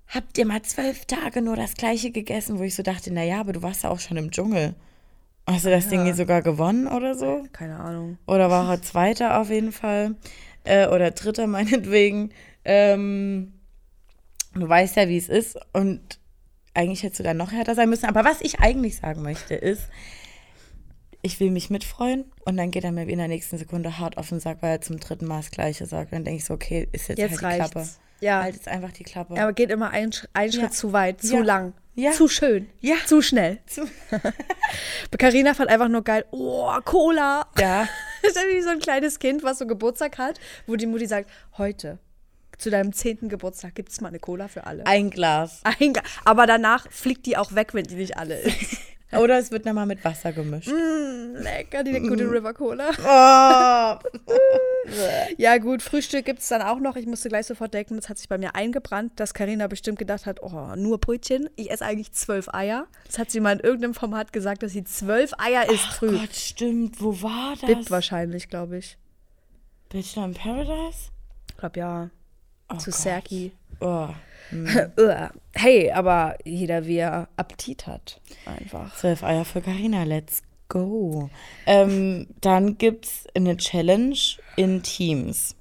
habt 0.08 0.38
ihr 0.38 0.46
mal 0.46 0.62
zwölf 0.62 1.04
Tage 1.04 1.40
nur 1.40 1.54
das 1.56 1.74
gleiche 1.74 2.10
gegessen, 2.10 2.58
wo 2.58 2.62
ich 2.64 2.74
so 2.74 2.82
dachte, 2.82 3.12
naja, 3.12 3.40
aber 3.40 3.52
du 3.52 3.62
warst 3.62 3.84
ja 3.84 3.90
auch 3.90 4.00
schon 4.00 4.16
im 4.16 4.30
Dschungel. 4.32 4.74
Hast 5.48 5.64
du 5.64 5.70
das 5.70 5.88
Ding 5.88 6.02
hier 6.02 6.14
sogar 6.14 6.42
gewonnen 6.42 6.88
oder 6.88 7.14
so? 7.14 7.44
Keine 7.52 7.78
Ahnung. 7.78 8.18
Oder 8.26 8.50
war 8.50 8.68
er 8.68 8.82
Zweiter 8.82 9.40
auf 9.40 9.50
jeden 9.50 9.70
Fall? 9.70 10.16
Äh, 10.64 10.88
oder 10.88 11.12
Dritter 11.12 11.46
meinetwegen. 11.46 12.30
Ähm, 12.64 13.52
du 14.54 14.68
weißt 14.68 14.96
ja, 14.96 15.08
wie 15.08 15.16
es 15.16 15.28
ist. 15.28 15.56
Und 15.72 16.18
eigentlich 16.76 17.02
hättest 17.02 17.20
du 17.20 17.24
dann 17.24 17.36
noch 17.36 17.52
härter 17.52 17.74
sein 17.74 17.88
müssen. 17.90 18.06
Aber 18.06 18.24
was 18.24 18.40
ich 18.40 18.60
eigentlich 18.60 18.96
sagen 18.96 19.22
möchte, 19.22 19.54
ist, 19.54 19.82
ich 21.22 21.40
will 21.40 21.50
mich 21.50 21.70
mitfreuen 21.70 22.24
und 22.44 22.56
dann 22.56 22.70
geht 22.70 22.84
er 22.84 22.92
mir 22.92 23.08
in 23.08 23.18
der 23.18 23.28
nächsten 23.28 23.58
Sekunde 23.58 23.98
hart 23.98 24.16
auf 24.18 24.28
den 24.28 24.38
Sack, 24.40 24.58
weil 24.60 24.72
er 24.76 24.80
zum 24.80 25.00
dritten 25.00 25.26
Mal 25.26 25.38
das 25.38 25.50
Gleiche 25.50 25.86
sagt. 25.86 26.12
Dann 26.12 26.24
denke 26.24 26.38
ich 26.38 26.44
so, 26.44 26.54
okay, 26.54 26.88
ist 26.92 27.08
jetzt, 27.08 27.18
Jetzt 27.18 27.42
halt 27.42 27.54
die 27.54 27.70
Klappe. 27.70 27.88
Ja. 28.20 28.42
Halt 28.42 28.54
jetzt 28.54 28.68
einfach 28.68 28.92
die 28.92 29.02
Klappe. 29.04 29.34
Er 29.34 29.52
geht 29.52 29.70
immer 29.70 29.90
einen, 29.90 30.12
einen 30.34 30.52
Ja. 30.52 30.60
Schritt 30.60 30.74
zu 30.74 30.92
weit, 30.92 31.20
zu 31.20 31.36
Ja. 31.38 31.42
lang, 31.42 31.72
Ja. 31.94 32.12
zu 32.12 32.28
schön, 32.28 32.68
Ja. 32.80 32.94
zu 33.06 33.20
schnell. 33.22 33.58
Zu- 33.66 33.88
Carina 35.18 35.54
fand 35.54 35.70
einfach 35.70 35.88
nur 35.88 36.02
geil, 36.02 36.24
oh, 36.30 36.70
Cola. 36.84 37.46
Ja. 37.58 37.88
Das 38.22 38.34
ist 38.34 38.48
wie 38.56 38.60
so 38.62 38.70
ein 38.70 38.80
kleines 38.80 39.20
Kind, 39.20 39.44
was 39.44 39.58
so 39.58 39.66
Geburtstag 39.68 40.18
hat, 40.18 40.40
wo 40.66 40.74
die 40.74 40.86
Mutti 40.86 41.06
sagt, 41.06 41.30
heute, 41.58 42.00
zu 42.58 42.70
deinem 42.70 42.92
zehnten 42.92 43.28
Geburtstag 43.28 43.74
gibt 43.74 43.90
es 43.90 44.00
mal 44.00 44.08
eine 44.08 44.18
Cola 44.18 44.48
für 44.48 44.66
alle. 44.66 44.86
Ein 44.86 45.10
Glas. 45.10 45.60
Ein 45.64 45.92
Gla- 45.94 46.02
Aber 46.24 46.46
danach 46.46 46.90
fliegt 46.90 47.26
die 47.26 47.36
auch 47.36 47.54
weg, 47.54 47.74
wenn 47.74 47.84
die 47.84 47.94
nicht 47.96 48.16
alle 48.16 48.38
ist. 48.38 48.78
Oder 49.12 49.38
es 49.38 49.52
wird 49.52 49.64
nochmal 49.64 49.86
mit 49.86 50.04
Wasser 50.04 50.32
gemischt. 50.32 50.68
Mm, 50.68 51.36
lecker, 51.36 51.84
die 51.84 52.00
gute 52.00 52.24
River 52.30 52.52
Cola. 52.54 52.90
Oh. 54.26 54.32
Ja, 55.36 55.58
gut, 55.58 55.82
Frühstück 55.82 56.24
gibt 56.24 56.38
es 56.40 56.48
dann 56.48 56.62
auch 56.62 56.78
noch. 56.78 56.94
Ich 56.96 57.06
musste 57.06 57.28
gleich 57.28 57.46
sofort 57.46 57.74
denken, 57.74 57.96
das 57.96 58.08
hat 58.08 58.18
sich 58.18 58.28
bei 58.28 58.38
mir 58.38 58.54
eingebrannt, 58.54 59.12
dass 59.18 59.34
Karina 59.34 59.66
bestimmt 59.66 59.98
gedacht 59.98 60.26
hat, 60.26 60.40
oh, 60.42 60.74
nur 60.76 60.98
Brötchen. 60.98 61.48
Ich 61.56 61.70
esse 61.72 61.84
eigentlich 61.84 62.12
zwölf 62.12 62.48
Eier. 62.54 62.86
Das 63.06 63.18
hat 63.18 63.30
sie 63.32 63.40
mal 63.40 63.52
in 63.54 63.60
irgendeinem 63.60 63.94
Format 63.94 64.32
gesagt, 64.32 64.62
dass 64.62 64.72
sie 64.72 64.84
zwölf 64.84 65.32
Eier 65.38 65.68
isst 65.70 65.86
früh. 65.86 66.16
Gott, 66.18 66.34
stimmt. 66.34 67.00
Wo 67.00 67.20
war 67.22 67.54
das? 67.60 67.66
Bib 67.68 67.90
wahrscheinlich, 67.90 68.48
glaube 68.48 68.78
ich. 68.78 68.96
Bachelor 69.88 70.26
in 70.26 70.34
Paradise? 70.34 71.10
Ich 71.50 71.56
glaube, 71.56 71.78
ja. 71.80 72.10
Oh 72.68 72.76
Zu 72.76 72.90
Gott. 72.90 73.00
Serki. 73.00 73.52
Oh. 73.80 74.08
Uah. 74.98 75.30
hey, 75.54 75.90
aber 75.90 76.36
jeder, 76.44 76.86
wie 76.86 76.98
er 76.98 77.28
Appetit 77.36 77.86
hat. 77.86 78.20
Einfach. 78.44 78.94
Zwölf 78.96 79.24
Eier 79.24 79.44
für 79.44 79.60
Carina, 79.60 80.04
let's 80.04 80.42
go. 80.68 81.30
Ähm, 81.66 82.28
dann 82.40 82.78
gibt's 82.78 83.24
eine 83.34 83.56
Challenge 83.56 84.18
in 84.56 84.82
Teams. 84.82 85.56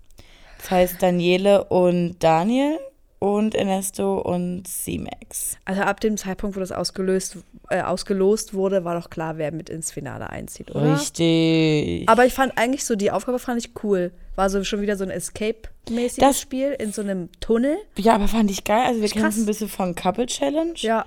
Das 0.59 0.71
heißt 0.71 1.01
Daniele 1.01 1.63
und 1.65 2.17
Daniel 2.19 2.79
und 3.19 3.55
Ernesto 3.55 4.19
und 4.19 4.67
C-Max. 4.67 5.57
Also 5.65 5.81
ab 5.81 5.99
dem 5.99 6.17
Zeitpunkt, 6.17 6.55
wo 6.55 6.59
das 6.59 6.71
ausgelöst, 6.71 7.37
äh, 7.69 7.81
ausgelost 7.81 8.53
wurde, 8.53 8.83
war 8.83 8.99
doch 8.99 9.09
klar, 9.09 9.37
wer 9.37 9.51
mit 9.51 9.69
ins 9.69 9.91
Finale 9.91 10.29
einzieht, 10.29 10.71
oder? 10.75 10.93
Richtig. 10.95 12.07
Aber 12.09 12.25
ich 12.25 12.33
fand 12.33 12.57
eigentlich 12.57 12.83
so, 12.85 12.95
die 12.95 13.11
Aufgabe 13.11 13.39
fand 13.39 13.59
ich 13.65 13.71
cool. 13.83 14.11
War 14.35 14.49
so 14.49 14.63
schon 14.63 14.81
wieder 14.81 14.97
so 14.97 15.05
ein 15.05 15.09
Escape-mäßiges 15.11 16.15
Das- 16.17 16.39
Spiel 16.41 16.75
in 16.77 16.91
so 16.91 17.01
einem 17.01 17.29
Tunnel. 17.39 17.77
ja, 17.97 18.15
aber 18.15 18.27
fand 18.27 18.51
ich 18.51 18.63
geil. 18.63 18.83
Also 18.85 19.01
wir 19.01 19.09
kennen 19.09 19.25
es 19.27 19.37
ein 19.37 19.45
bisschen 19.45 19.69
von 19.69 19.95
Couple 19.95 20.25
Challenge. 20.25 20.73
Ja. 20.77 21.05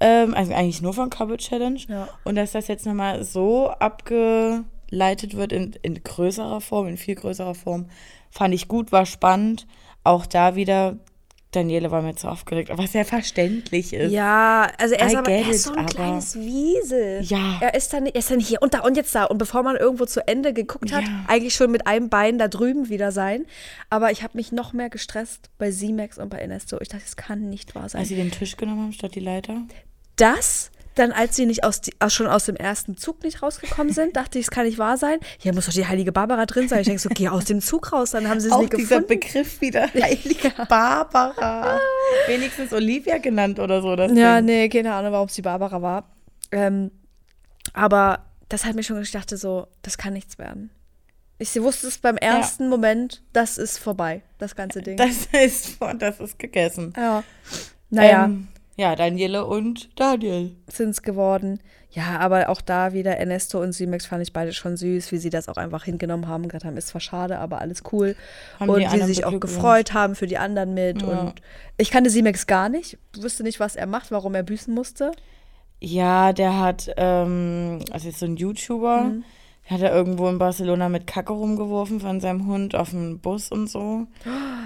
Ähm, 0.00 0.34
also 0.34 0.52
eigentlich 0.54 0.80
nur 0.82 0.94
von 0.94 1.10
Couple 1.10 1.36
Challenge. 1.36 1.78
Ja. 1.86 2.08
Und 2.24 2.34
dass 2.36 2.52
das 2.52 2.66
jetzt 2.68 2.86
nochmal 2.86 3.22
so 3.24 3.68
abgeleitet 3.68 5.36
wird 5.36 5.52
in, 5.52 5.74
in 5.82 6.02
größerer 6.02 6.60
Form, 6.60 6.86
in 6.88 6.96
viel 6.96 7.14
größerer 7.14 7.54
Form, 7.54 7.86
fand 8.30 8.54
ich 8.54 8.68
gut, 8.68 8.90
war 8.92 9.06
spannend. 9.06 9.66
Auch 10.04 10.26
da 10.26 10.56
wieder, 10.56 10.96
Daniele 11.52 11.90
war 11.90 12.02
mir 12.02 12.14
zu 12.16 12.28
aufgeregt, 12.28 12.70
was 12.74 12.92
ja 12.94 13.04
verständlich 13.04 13.92
ist. 13.92 14.10
Ja, 14.10 14.70
also 14.78 14.94
er 14.94 15.06
ist 15.06 15.12
I 15.12 15.16
aber 15.16 15.30
er 15.30 15.48
ist 15.50 15.62
so 15.64 15.72
it, 15.72 15.76
ein 15.78 15.84
aber- 15.84 15.94
kleines 15.94 16.34
Wiesel. 16.36 17.20
Ja. 17.22 17.58
Er 17.60 17.74
ist 17.74 17.92
dann, 17.92 18.06
er 18.06 18.14
ist 18.14 18.30
dann 18.30 18.40
hier 18.40 18.60
und 18.62 18.74
da 18.74 18.80
und 18.80 18.96
jetzt 18.96 19.14
da. 19.14 19.24
Und 19.24 19.38
bevor 19.38 19.62
man 19.62 19.76
irgendwo 19.76 20.06
zu 20.06 20.26
Ende 20.26 20.52
geguckt 20.52 20.92
hat, 20.92 21.04
Ja. 21.04 21.24
eigentlich 21.28 21.54
schon 21.54 21.70
mit 21.70 21.86
einem 21.86 22.08
Bein 22.08 22.38
da 22.38 22.48
drüben 22.48 22.88
wieder 22.88 23.12
sein. 23.12 23.44
Aber 23.90 24.10
ich 24.10 24.22
habe 24.22 24.36
mich 24.36 24.50
noch 24.50 24.72
mehr 24.72 24.88
gestresst 24.90 25.50
bei 25.58 25.70
Z-Max 25.70 26.18
und 26.18 26.30
bei 26.30 26.38
Ernesto. 26.38 26.78
Ich 26.80 26.88
dachte, 26.88 27.04
das 27.04 27.16
kann 27.16 27.48
nicht 27.50 27.74
wahr 27.74 27.88
sein. 27.88 28.00
Als 28.00 28.08
sie 28.08 28.16
den 28.16 28.30
Tisch 28.30 28.56
genommen 28.56 28.80
haben 28.82 28.92
statt 28.92 29.14
die 29.14 29.20
Leiter. 29.20 29.62
das, 30.16 30.70
dann 30.94 31.12
als 31.12 31.36
sie 31.36 31.46
nicht 31.46 31.64
aus, 31.64 31.80
die, 31.80 31.92
schon 32.08 32.26
aus 32.26 32.44
dem 32.44 32.56
ersten 32.56 32.96
Zug 32.96 33.22
nicht 33.22 33.42
rausgekommen 33.42 33.92
sind, 33.92 34.16
dachte 34.16 34.38
ich, 34.38 34.46
es 34.46 34.50
kann 34.50 34.66
nicht 34.66 34.78
wahr 34.78 34.96
sein. 34.96 35.18
Hier 35.38 35.54
muss 35.54 35.66
doch 35.66 35.72
die 35.72 35.86
heilige 35.86 36.12
Barbara 36.12 36.46
drin 36.46 36.68
sein. 36.68 36.80
Ich 36.80 36.86
denke 36.86 37.00
so, 37.00 37.08
geh 37.08 37.28
aus 37.28 37.44
dem 37.46 37.60
Zug 37.60 37.92
raus, 37.92 38.10
dann 38.12 38.28
haben 38.28 38.40
sie 38.40 38.48
es 38.48 38.56
nicht 38.58 38.72
dieser 38.72 39.00
gefunden. 39.00 39.08
Begriff 39.20 39.60
wieder. 39.60 39.88
Barbara. 40.68 41.78
Wenigstens 42.26 42.72
Olivia 42.72 43.18
genannt 43.18 43.58
oder 43.58 43.80
so. 43.82 43.96
Das 43.96 44.12
Ja, 44.12 44.36
Ding. 44.36 44.46
nee, 44.46 44.68
keine 44.68 44.92
Ahnung, 44.94 45.12
warum 45.12 45.28
es 45.28 45.34
die 45.34 45.42
Barbara 45.42 45.80
war. 45.82 46.04
Ähm, 46.50 46.90
aber 47.72 48.24
das 48.48 48.64
hat 48.64 48.74
mir 48.74 48.82
schon, 48.82 49.00
ich 49.00 49.12
dachte 49.12 49.36
so, 49.36 49.66
das 49.82 49.96
kann 49.98 50.12
nichts 50.12 50.38
werden. 50.38 50.70
Ich 51.38 51.60
wusste 51.60 51.88
es 51.88 51.98
beim 51.98 52.16
ersten 52.18 52.68
Moment, 52.68 53.22
das 53.32 53.58
ist 53.58 53.78
vorbei, 53.78 54.22
das 54.38 54.54
ganze 54.54 54.80
Ding. 54.82 54.96
Das 54.96 55.26
ist, 55.32 55.78
das 55.98 56.20
ist 56.20 56.38
gegessen. 56.38 56.92
ja. 56.96 57.24
Naja, 57.90 58.24
Ähm, 58.26 58.48
ja, 58.76 58.96
Daniele 58.96 59.44
und 59.46 59.90
Daniel. 59.98 60.52
sind 60.66 60.90
es 60.90 61.02
geworden. 61.02 61.60
Ja, 61.90 62.18
aber 62.20 62.48
auch 62.48 62.62
da 62.62 62.94
wieder 62.94 63.18
Ernesto 63.18 63.60
und 63.60 63.72
Simex 63.72 64.06
fand 64.06 64.22
ich 64.22 64.32
beide 64.32 64.54
schon 64.54 64.78
süß, 64.78 65.12
wie 65.12 65.18
sie 65.18 65.28
das 65.28 65.50
auch 65.50 65.58
einfach 65.58 65.84
hingenommen 65.84 66.26
haben. 66.26 66.44
Gesagt 66.48 66.64
haben, 66.64 66.78
ist 66.78 66.88
zwar 66.88 67.02
schade, 67.02 67.38
aber 67.38 67.60
alles 67.60 67.82
cool. 67.92 68.16
Haben 68.58 68.70
und 68.70 68.80
wie 68.80 68.88
sie 68.98 69.04
sich 69.04 69.24
auch 69.26 69.38
gefreut 69.38 69.92
haben 69.92 70.14
für 70.14 70.26
die 70.26 70.38
anderen 70.38 70.72
mit. 70.72 71.02
Ja. 71.02 71.08
Und 71.08 71.34
ich 71.76 71.90
kannte 71.90 72.08
Simex 72.08 72.46
gar 72.46 72.70
nicht, 72.70 72.96
wusste 73.20 73.42
nicht, 73.42 73.60
was 73.60 73.76
er 73.76 73.86
macht, 73.86 74.10
warum 74.10 74.34
er 74.34 74.42
büßen 74.42 74.72
musste. 74.72 75.12
Ja, 75.80 76.32
der 76.32 76.58
hat, 76.58 76.90
ähm, 76.96 77.80
also 77.90 78.08
ist 78.08 78.20
so 78.20 78.26
ein 78.26 78.36
YouTuber, 78.36 79.02
Mhm. 79.02 79.24
der 79.68 79.76
hat 79.76 79.82
er 79.82 79.92
irgendwo 79.94 80.28
in 80.28 80.38
Barcelona 80.38 80.88
mit 80.88 81.06
Kacke 81.06 81.34
rumgeworfen 81.34 82.00
von 82.00 82.20
seinem 82.20 82.46
Hund 82.46 82.74
auf 82.74 82.90
dem 82.90 83.18
Bus 83.18 83.50
und 83.50 83.68
so. 83.68 84.06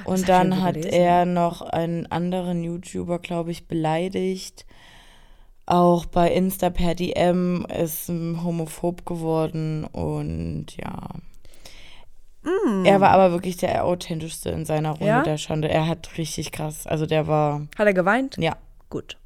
Und 0.06 0.28
dann 0.28 0.62
hat 0.62 0.74
gelesen. 0.74 0.92
er 0.92 1.24
noch 1.26 1.62
einen 1.62 2.06
anderen 2.10 2.62
YouTuber, 2.64 3.18
glaube 3.18 3.50
ich, 3.50 3.66
beleidigt. 3.66 4.64
Auch 5.66 6.06
bei 6.06 6.30
Insta 6.30 6.70
per 6.70 6.94
DM 6.94 7.66
ist 7.76 8.08
homophob 8.08 9.04
geworden 9.04 9.84
und 9.84 10.66
ja. 10.76 11.08
Er 12.84 13.00
war 13.00 13.10
aber 13.10 13.32
wirklich 13.32 13.56
der 13.56 13.84
authentischste 13.84 14.50
in 14.50 14.64
seiner 14.64 14.90
Runde 14.90 15.04
Mm. 15.04 15.08
Ja? 15.08 15.22
der 15.22 15.36
Schande. 15.36 15.68
Er 15.68 15.88
hat 15.88 16.16
richtig 16.16 16.52
krass, 16.52 16.86
also 16.86 17.04
der 17.04 17.26
war, 17.26 17.66
Hat 17.76 17.86
er 17.86 17.94
geweint? 17.94 18.36
ja. 18.38 18.56
Gut. 18.88 19.16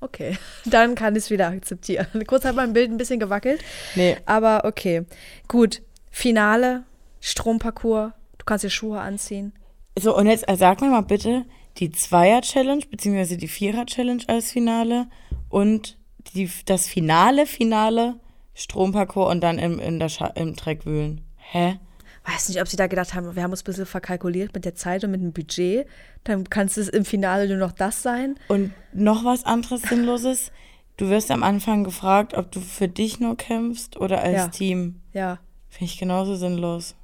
Okay, 0.00 0.36
dann 0.66 0.94
kann 0.94 1.14
ich 1.16 1.22
es 1.24 1.30
wieder 1.30 1.46
akzeptieren. 1.48 2.06
Kurz 2.26 2.44
hat 2.44 2.54
mein 2.54 2.74
Bild 2.74 2.90
ein 2.90 2.98
bisschen 2.98 3.18
gewackelt, 3.18 3.64
Nee, 3.94 4.18
aber 4.26 4.66
okay. 4.66 5.06
Gut, 5.48 5.80
Finale, 6.10 6.82
Stromparcours, 7.22 8.12
du 8.36 8.44
kannst 8.44 8.62
dir 8.64 8.68
Schuhe 8.70 9.00
anziehen. 9.00 9.54
So, 9.98 10.16
und 10.16 10.26
jetzt 10.26 10.48
äh, 10.48 10.56
sag 10.56 10.80
mir 10.80 10.90
mal 10.90 11.02
bitte 11.02 11.44
die 11.78 11.90
Zweier-Challenge, 11.90 12.84
beziehungsweise 12.90 13.36
die 13.36 13.48
Vierer-Challenge 13.48 14.22
als 14.28 14.52
Finale 14.52 15.06
und 15.48 15.98
die, 16.34 16.50
das 16.66 16.86
Finale, 16.86 17.46
Finale, 17.46 18.16
Stromparcours 18.54 19.30
und 19.30 19.40
dann 19.40 19.58
im, 19.58 19.78
in 19.78 19.98
der 19.98 20.08
Scha 20.08 20.26
im 20.28 20.54
Dreck 20.56 20.86
wühlen. 20.86 21.22
Hä? 21.36 21.78
Weiß 22.24 22.48
nicht, 22.48 22.60
ob 22.60 22.66
sie 22.66 22.76
da 22.76 22.88
gedacht 22.88 23.14
haben, 23.14 23.36
wir 23.36 23.42
haben 23.42 23.52
uns 23.52 23.62
ein 23.62 23.64
bisschen 23.64 23.86
verkalkuliert 23.86 24.52
mit 24.52 24.64
der 24.64 24.74
Zeit 24.74 25.04
und 25.04 25.12
mit 25.12 25.20
dem 25.20 25.32
Budget. 25.32 25.86
Dann 26.24 26.48
kannst 26.50 26.76
es 26.76 26.88
im 26.88 27.04
Finale 27.04 27.46
nur 27.46 27.58
noch 27.58 27.72
das 27.72 28.02
sein. 28.02 28.36
Und 28.48 28.72
noch 28.92 29.24
was 29.24 29.44
anderes 29.44 29.82
Sinnloses. 29.82 30.50
Du 30.96 31.08
wirst 31.08 31.30
am 31.30 31.42
Anfang 31.42 31.84
gefragt, 31.84 32.34
ob 32.34 32.50
du 32.50 32.60
für 32.60 32.88
dich 32.88 33.20
nur 33.20 33.36
kämpfst 33.36 33.96
oder 33.98 34.22
als 34.22 34.36
Ja. 34.36 34.48
Team. 34.48 35.00
Ja. 35.12 35.38
Finde 35.68 35.92
ich 35.92 35.98
genauso 35.98 36.34
sinnlos. 36.34 36.96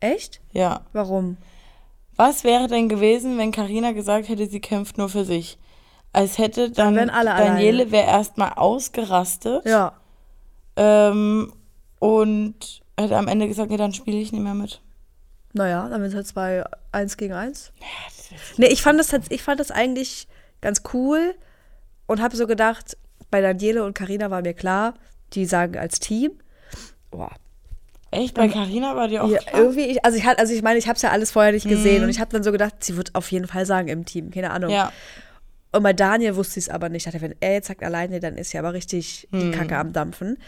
Echt? 0.00 0.40
Ja. 0.52 0.80
Warum? 0.92 1.36
Was 2.16 2.44
wäre 2.44 2.66
denn 2.66 2.88
gewesen, 2.88 3.38
wenn 3.38 3.52
Karina 3.52 3.92
gesagt 3.92 4.28
hätte, 4.28 4.46
sie 4.46 4.60
kämpft 4.60 4.98
nur 4.98 5.08
für 5.08 5.24
sich? 5.24 5.58
Als 6.12 6.38
hätte 6.38 6.70
dann, 6.70 6.96
wären 6.96 7.10
alle 7.10 7.30
Daniele 7.30 7.90
wäre 7.90 8.06
erstmal 8.06 8.54
ausgerastet. 8.54 9.66
Ja. 9.66 9.92
Ähm, 10.76 11.52
und 11.98 12.82
hätte 12.98 13.16
am 13.16 13.28
Ende 13.28 13.48
gesagt, 13.48 13.70
nee, 13.70 13.76
dann 13.76 13.92
spiele 13.92 14.16
ich 14.16 14.32
nicht 14.32 14.42
mehr 14.42 14.54
mit. 14.54 14.80
Naja, 15.52 15.88
dann 15.88 16.00
sind 16.02 16.10
es 16.10 16.14
halt 16.14 16.26
zwei 16.26 16.64
eins 16.92 17.16
gegen 17.16 17.34
eins. 17.34 17.72
Nee, 18.56 18.66
ich 18.66 18.82
fand 18.82 18.98
das, 18.98 19.12
ich 19.28 19.42
fand 19.42 19.60
das 19.60 19.70
eigentlich 19.70 20.26
ganz 20.60 20.82
cool 20.92 21.34
und 22.06 22.20
habe 22.20 22.36
so 22.36 22.46
gedacht, 22.46 22.96
bei 23.30 23.40
Daniele 23.40 23.84
und 23.84 23.94
Karina 23.94 24.30
war 24.30 24.42
mir 24.42 24.54
klar, 24.54 24.94
die 25.32 25.44
sagen 25.44 25.76
als 25.78 26.00
Team. 26.00 26.32
Boah, 27.10 27.30
Echt? 28.16 28.34
Bei 28.34 28.48
Carina 28.48 28.96
war 28.96 29.08
dir 29.08 29.24
auch 29.24 29.28
ja, 29.28 29.38
klar? 29.38 29.60
irgendwie, 29.60 29.86
ich, 29.86 30.04
also 30.04 30.16
ich 30.16 30.24
hatte, 30.24 30.38
also 30.38 30.52
ich 30.52 30.62
meine, 30.62 30.78
ich 30.78 30.86
habe 30.88 30.96
es 30.96 31.02
ja 31.02 31.10
alles 31.10 31.30
vorher 31.30 31.52
nicht 31.52 31.68
gesehen 31.68 32.02
und 32.02 32.08
ich 32.08 32.20
habe 32.20 32.30
dann 32.30 32.42
so 32.42 32.52
gedacht, 32.52 32.82
sie 32.82 32.96
wird 32.96 33.14
auf 33.14 33.30
jeden 33.30 33.46
Fall 33.46 33.66
sagen 33.66 33.88
im 33.88 34.04
Team, 34.04 34.30
keine 34.30 34.50
Ahnung. 34.50 34.70
Ja. 34.70 34.92
Und 35.72 35.82
bei 35.82 35.92
Daniel 35.92 36.36
wusste 36.36 36.58
ich 36.58 36.66
es 36.66 36.68
aber 36.70 36.88
nicht. 36.88 37.06
Ich 37.06 37.12
dachte, 37.12 37.22
wenn 37.22 37.34
er 37.40 37.52
jetzt 37.52 37.68
sagt 37.68 37.82
alleine, 37.82 38.20
dann 38.20 38.36
ist 38.36 38.52
ja 38.52 38.60
aber 38.60 38.72
richtig 38.72 39.28
die 39.32 39.50
Kacke 39.50 39.76
am 39.76 39.92
Dampfen. 39.92 40.38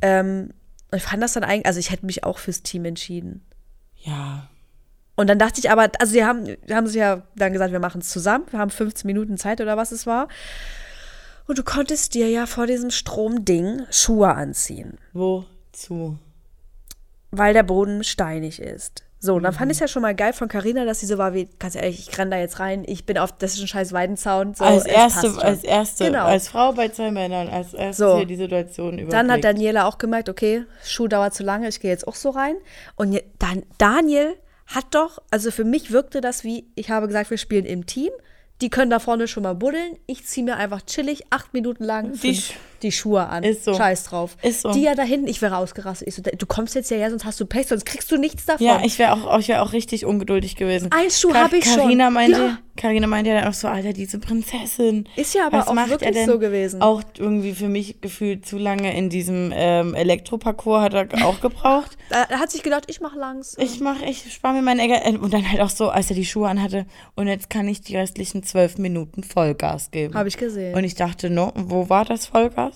Ähm, 0.00 0.50
und 0.90 0.98
ich 0.98 1.04
fand 1.04 1.22
das 1.22 1.34
dann 1.34 1.44
eigentlich, 1.44 1.66
also 1.66 1.78
ich 1.78 1.90
hätte 1.90 2.06
mich 2.06 2.24
auch 2.24 2.38
fürs 2.38 2.62
Team 2.62 2.84
entschieden. 2.84 3.44
Ja. 3.96 4.48
Und 5.16 5.28
dann 5.28 5.38
dachte 5.38 5.60
ich 5.60 5.70
aber, 5.70 5.90
also 5.98 6.12
sie 6.12 6.24
haben, 6.24 6.46
sie 6.46 6.74
haben 6.74 6.86
sich 6.86 6.96
ja 6.96 7.22
dann 7.36 7.52
gesagt, 7.52 7.72
wir 7.72 7.78
machen 7.80 8.00
es 8.00 8.08
zusammen. 8.08 8.46
Wir 8.50 8.58
haben 8.58 8.70
15 8.70 9.06
Minuten 9.06 9.36
Zeit 9.36 9.60
oder 9.60 9.76
was 9.76 9.92
es 9.92 10.06
war. 10.06 10.28
Und 11.46 11.58
du 11.58 11.62
konntest 11.62 12.14
dir 12.14 12.28
ja 12.30 12.46
vor 12.46 12.66
diesem 12.66 12.90
Stromding 12.90 13.82
Schuhe 13.90 14.34
anziehen, 14.34 14.98
Wozu? 15.12 16.16
Weil 17.30 17.54
der 17.54 17.62
Boden 17.62 18.04
steinig 18.04 18.60
ist. 18.60 19.04
So, 19.22 19.34
und 19.34 19.42
dann 19.42 19.52
fand 19.52 19.70
ich 19.70 19.76
es 19.76 19.80
ja 19.80 19.88
schon 19.88 20.00
mal 20.00 20.14
geil 20.14 20.32
von 20.32 20.48
Carina, 20.48 20.86
dass 20.86 21.00
sie 21.00 21.06
so 21.06 21.18
war 21.18 21.34
wie, 21.34 21.46
ganz 21.58 21.74
ehrlich, 21.74 22.08
ich 22.08 22.18
renn 22.18 22.30
da 22.30 22.38
jetzt 22.38 22.58
rein, 22.58 22.84
ich 22.86 23.04
bin 23.04 23.18
auf, 23.18 23.32
das 23.32 23.52
ist 23.52 23.60
ein 23.60 23.66
scheiß 23.66 23.92
Weidenzaun. 23.92 24.54
So, 24.54 24.64
als 24.64 24.86
erste, 24.86 25.36
als 25.42 25.62
erste, 25.62 26.04
Genau. 26.06 26.24
als 26.24 26.48
Frau 26.48 26.72
bei 26.72 26.88
zwei 26.88 27.10
Männern, 27.10 27.48
als 27.48 27.74
erstes 27.74 27.98
So. 27.98 28.16
hier 28.16 28.24
die 28.26 28.36
Situation 28.36 28.94
überblickt. 28.94 29.12
Dann 29.12 29.30
hat 29.30 29.44
Daniela 29.44 29.84
auch 29.84 29.98
gemerkt, 29.98 30.30
okay, 30.30 30.64
Schuh 30.82 31.06
dauert 31.06 31.34
zu 31.34 31.42
lange, 31.42 31.68
ich 31.68 31.80
gehe 31.80 31.90
jetzt 31.90 32.08
auch 32.08 32.14
so 32.14 32.30
rein. 32.30 32.56
Und 32.96 33.20
dann 33.38 33.62
Daniel 33.76 34.36
hat 34.66 34.86
doch, 34.92 35.18
also 35.30 35.50
für 35.50 35.64
mich 35.64 35.90
wirkte 35.90 36.22
das 36.22 36.42
wie, 36.42 36.64
ich 36.74 36.90
habe 36.90 37.06
gesagt, 37.06 37.28
wir 37.28 37.38
spielen 37.38 37.66
im 37.66 37.84
Team. 37.84 38.10
Die 38.62 38.70
können 38.70 38.90
da 38.90 39.00
vorne 39.00 39.28
schon 39.28 39.42
mal 39.42 39.54
buddeln. 39.54 39.98
Ich 40.06 40.26
ziehe 40.26 40.44
mir 40.44 40.56
einfach 40.56 40.80
chillig 40.82 41.24
acht 41.30 41.52
Minuten 41.52 41.84
lang 41.84 42.12
Die 42.12 42.42
die 42.82 42.92
Schuhe 42.92 43.26
an. 43.28 43.42
Ist 43.44 43.64
so. 43.64 43.74
Scheiß 43.74 44.04
drauf. 44.04 44.36
Ist 44.42 44.62
so. 44.62 44.72
Die 44.72 44.82
ja 44.82 44.94
da 44.94 45.02
hinten, 45.02 45.28
ich 45.28 45.40
wäre 45.42 45.54
rausgerastet. 45.54 46.08
Ich 46.08 46.14
so, 46.14 46.22
du 46.22 46.46
kommst 46.46 46.74
jetzt 46.74 46.88
hierher, 46.88 47.10
sonst 47.10 47.24
hast 47.24 47.38
du 47.40 47.46
Pech, 47.46 47.66
sonst 47.68 47.84
kriegst 47.86 48.10
du 48.10 48.16
nichts 48.16 48.46
davon. 48.46 48.66
Ja, 48.66 48.80
ich 48.84 48.98
wäre 48.98 49.12
auch, 49.12 49.38
ich 49.38 49.48
wär 49.48 49.62
auch 49.62 49.72
richtig 49.72 50.04
ungeduldig 50.06 50.56
gewesen. 50.56 50.90
Ein 50.92 51.10
Schuh 51.10 51.30
Ka- 51.30 51.44
hab 51.44 51.52
ich 51.52 51.64
schon. 51.64 51.76
Carina 51.76 52.10
meinte, 52.10 52.38
Ja. 52.40 52.58
Carina 52.76 53.06
meinte 53.06 53.30
ja 53.30 53.40
dann 53.40 53.48
auch 53.50 53.54
so, 53.54 53.68
Alter, 53.68 53.92
diese 53.92 54.18
Prinzessin. 54.18 55.06
Ist 55.16 55.34
ja 55.34 55.46
aber 55.46 55.58
Was 55.58 55.68
auch 55.68 55.74
macht 55.74 55.90
wirklich 55.90 56.08
er 56.08 56.12
denn? 56.14 56.26
so 56.26 56.38
gewesen. 56.38 56.80
Auch 56.80 57.02
irgendwie 57.18 57.52
für 57.52 57.68
mich 57.68 58.00
gefühlt 58.00 58.46
zu 58.46 58.56
lange 58.56 58.96
in 58.96 59.10
diesem 59.10 59.52
ähm, 59.54 59.94
Elektroparcours 59.94 60.82
hat 60.82 60.94
er 60.94 61.26
auch 61.26 61.40
gebraucht. 61.40 61.98
er 62.10 62.38
hat 62.38 62.50
sich 62.50 62.62
gedacht, 62.62 62.84
ich 62.88 63.00
mach 63.00 63.14
langsam. 63.14 63.62
Ich 63.62 63.80
mach, 63.80 64.00
ich 64.02 64.32
spare 64.32 64.54
mir 64.54 64.62
meine 64.62 64.80
Ärger. 64.88 65.20
Und 65.20 65.32
dann 65.34 65.50
halt 65.50 65.60
auch 65.60 65.68
so, 65.70 65.90
als 65.90 66.08
er 66.10 66.16
die 66.16 66.24
Schuhe 66.24 66.48
anhatte. 66.48 66.86
Und 67.16 67.28
jetzt 67.28 67.50
kann 67.50 67.68
ich 67.68 67.82
die 67.82 67.96
restlichen 67.96 68.42
zwölf 68.44 68.78
Minuten 68.78 69.24
Vollgas 69.24 69.90
geben. 69.90 70.14
Habe 70.14 70.28
ich 70.28 70.38
gesehen. 70.38 70.74
Und 70.74 70.84
ich 70.84 70.94
dachte, 70.94 71.28
no, 71.28 71.52
wo 71.56 71.88
war 71.90 72.04
das 72.06 72.26
Vollgas? 72.26 72.69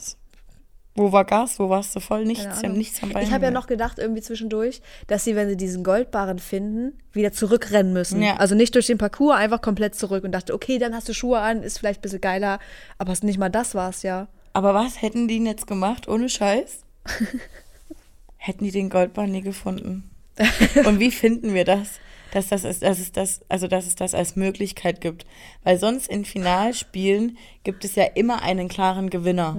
Wo 0.96 1.10
war 1.10 1.24
Gas? 1.24 1.58
Wo 1.58 1.68
warst 1.68 1.96
du 1.96 2.00
voll? 2.00 2.24
Nichts. 2.24 2.60
Sie 2.60 2.66
haben 2.66 2.78
nichts 2.78 3.02
am 3.02 3.10
Bein. 3.10 3.24
Ich 3.24 3.32
habe 3.32 3.44
ja 3.44 3.50
noch 3.50 3.66
gedacht, 3.66 3.98
irgendwie 3.98 4.22
zwischendurch, 4.22 4.80
dass 5.08 5.24
sie, 5.24 5.34
wenn 5.34 5.48
sie 5.48 5.56
diesen 5.56 5.82
Goldbarren 5.82 6.38
finden, 6.38 6.96
wieder 7.12 7.32
zurückrennen 7.32 7.92
müssen. 7.92 8.22
Ja. 8.22 8.36
Also 8.36 8.54
nicht 8.54 8.74
durch 8.76 8.86
den 8.86 8.98
Parcours, 8.98 9.36
einfach 9.36 9.60
komplett 9.60 9.96
zurück 9.96 10.22
und 10.22 10.32
dachte, 10.32 10.54
okay, 10.54 10.78
dann 10.78 10.94
hast 10.94 11.08
du 11.08 11.12
Schuhe 11.12 11.40
an, 11.40 11.64
ist 11.64 11.78
vielleicht 11.78 11.98
ein 11.98 12.02
bisschen 12.02 12.20
geiler. 12.20 12.60
Aber 12.98 13.12
nicht 13.22 13.38
mal 13.38 13.48
das 13.48 13.74
war 13.74 13.90
es 13.90 14.02
ja. 14.02 14.28
Aber 14.52 14.72
was 14.72 15.02
hätten 15.02 15.26
die 15.26 15.38
denn 15.38 15.46
jetzt 15.46 15.66
gemacht, 15.66 16.06
ohne 16.06 16.28
Scheiß? 16.28 16.84
hätten 18.36 18.64
die 18.64 18.70
den 18.70 18.88
Goldbahn 18.88 19.32
nie 19.32 19.42
gefunden. 19.42 20.08
Und 20.84 21.00
wie 21.00 21.10
finden 21.10 21.54
wir 21.54 21.64
das? 21.64 21.98
Dass, 22.32 22.48
das 22.48 22.64
ist, 22.64 22.82
dass, 22.82 23.00
es 23.00 23.10
das, 23.10 23.40
also 23.48 23.66
dass 23.66 23.86
es 23.86 23.96
das 23.96 24.14
als 24.14 24.36
Möglichkeit 24.36 25.00
gibt. 25.00 25.26
Weil 25.64 25.78
sonst 25.78 26.08
in 26.08 26.24
Finalspielen 26.24 27.36
gibt 27.64 27.84
es 27.84 27.96
ja 27.96 28.04
immer 28.04 28.42
einen 28.42 28.68
klaren 28.68 29.10
Gewinner. 29.10 29.56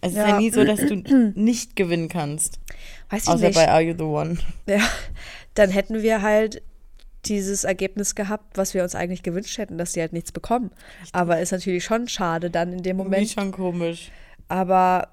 Es 0.00 0.12
ist 0.12 0.18
ja 0.18 0.28
Ja. 0.28 0.38
nie 0.38 0.50
so, 0.50 0.64
dass 0.64 0.80
du 0.80 0.94
nicht 1.34 1.76
gewinnen 1.76 2.08
kannst. 2.08 2.58
Weiß 3.10 3.24
ich 3.24 3.28
Außer 3.28 3.46
nicht. 3.48 3.54
bei 3.56 3.68
Are 3.68 3.82
You 3.82 3.94
the 3.96 4.04
One? 4.04 4.38
Ja, 4.66 4.80
dann 5.54 5.70
hätten 5.70 6.02
wir 6.02 6.22
halt 6.22 6.62
dieses 7.26 7.64
Ergebnis 7.64 8.14
gehabt, 8.14 8.56
was 8.56 8.72
wir 8.72 8.82
uns 8.82 8.94
eigentlich 8.94 9.22
gewünscht 9.22 9.58
hätten, 9.58 9.76
dass 9.76 9.92
sie 9.92 10.00
halt 10.00 10.12
nichts 10.14 10.32
bekommen. 10.32 10.70
Aber 11.12 11.38
ist 11.40 11.52
natürlich 11.52 11.84
schon 11.84 12.08
schade 12.08 12.48
dann 12.50 12.72
in 12.72 12.82
dem 12.82 12.96
Moment. 12.96 13.28
schon 13.28 13.52
komisch. 13.52 14.10
Aber 14.48 15.08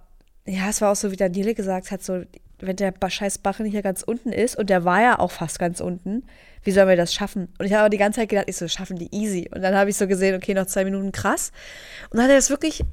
ja, 0.46 0.70
es 0.70 0.80
war 0.82 0.92
auch 0.94 0.96
so, 0.96 1.12
wie 1.12 1.18
Daniele 1.18 1.54
gesagt 1.54 1.92
hat, 1.92 2.02
so, 2.02 2.22
wenn 2.60 2.76
der 2.78 2.94
scheiß 3.08 3.40
Bach 3.40 3.60
nicht 3.60 3.74
hier 3.74 3.82
ganz 3.82 4.04
unten 4.04 4.32
ist, 4.32 4.58
und 4.58 4.70
der 4.70 4.86
war 4.86 5.02
ja 5.02 5.20
auch 5.20 5.32
fast 5.32 5.60
ganz 5.60 5.82
unten, 5.82 6.24
wie 6.64 6.72
sollen 6.72 6.88
wir 6.88 6.96
das 6.96 7.14
schaffen? 7.14 7.50
Und 7.60 7.66
ich 7.66 7.74
habe 7.74 7.82
aber 7.82 7.90
die 7.90 7.98
ganze 7.98 8.22
Zeit 8.22 8.30
gedacht, 8.30 8.46
ich 8.50 8.56
so, 8.56 8.68
schaffen 8.70 8.98
die 8.98 9.14
easy. 9.14 9.50
Und 9.54 9.62
dann 9.62 9.76
habe 9.76 9.90
ich 9.90 9.98
so 9.98 10.08
gesehen, 10.08 10.36
okay, 10.36 10.54
noch 10.54 10.66
zwei 10.68 10.86
Minuten 10.86 11.12
krass. 11.12 11.52
Und 12.10 12.18
dann 12.18 12.24
hat 12.24 12.32
er 12.32 12.38
das 12.38 12.50
wirklich 12.50 12.84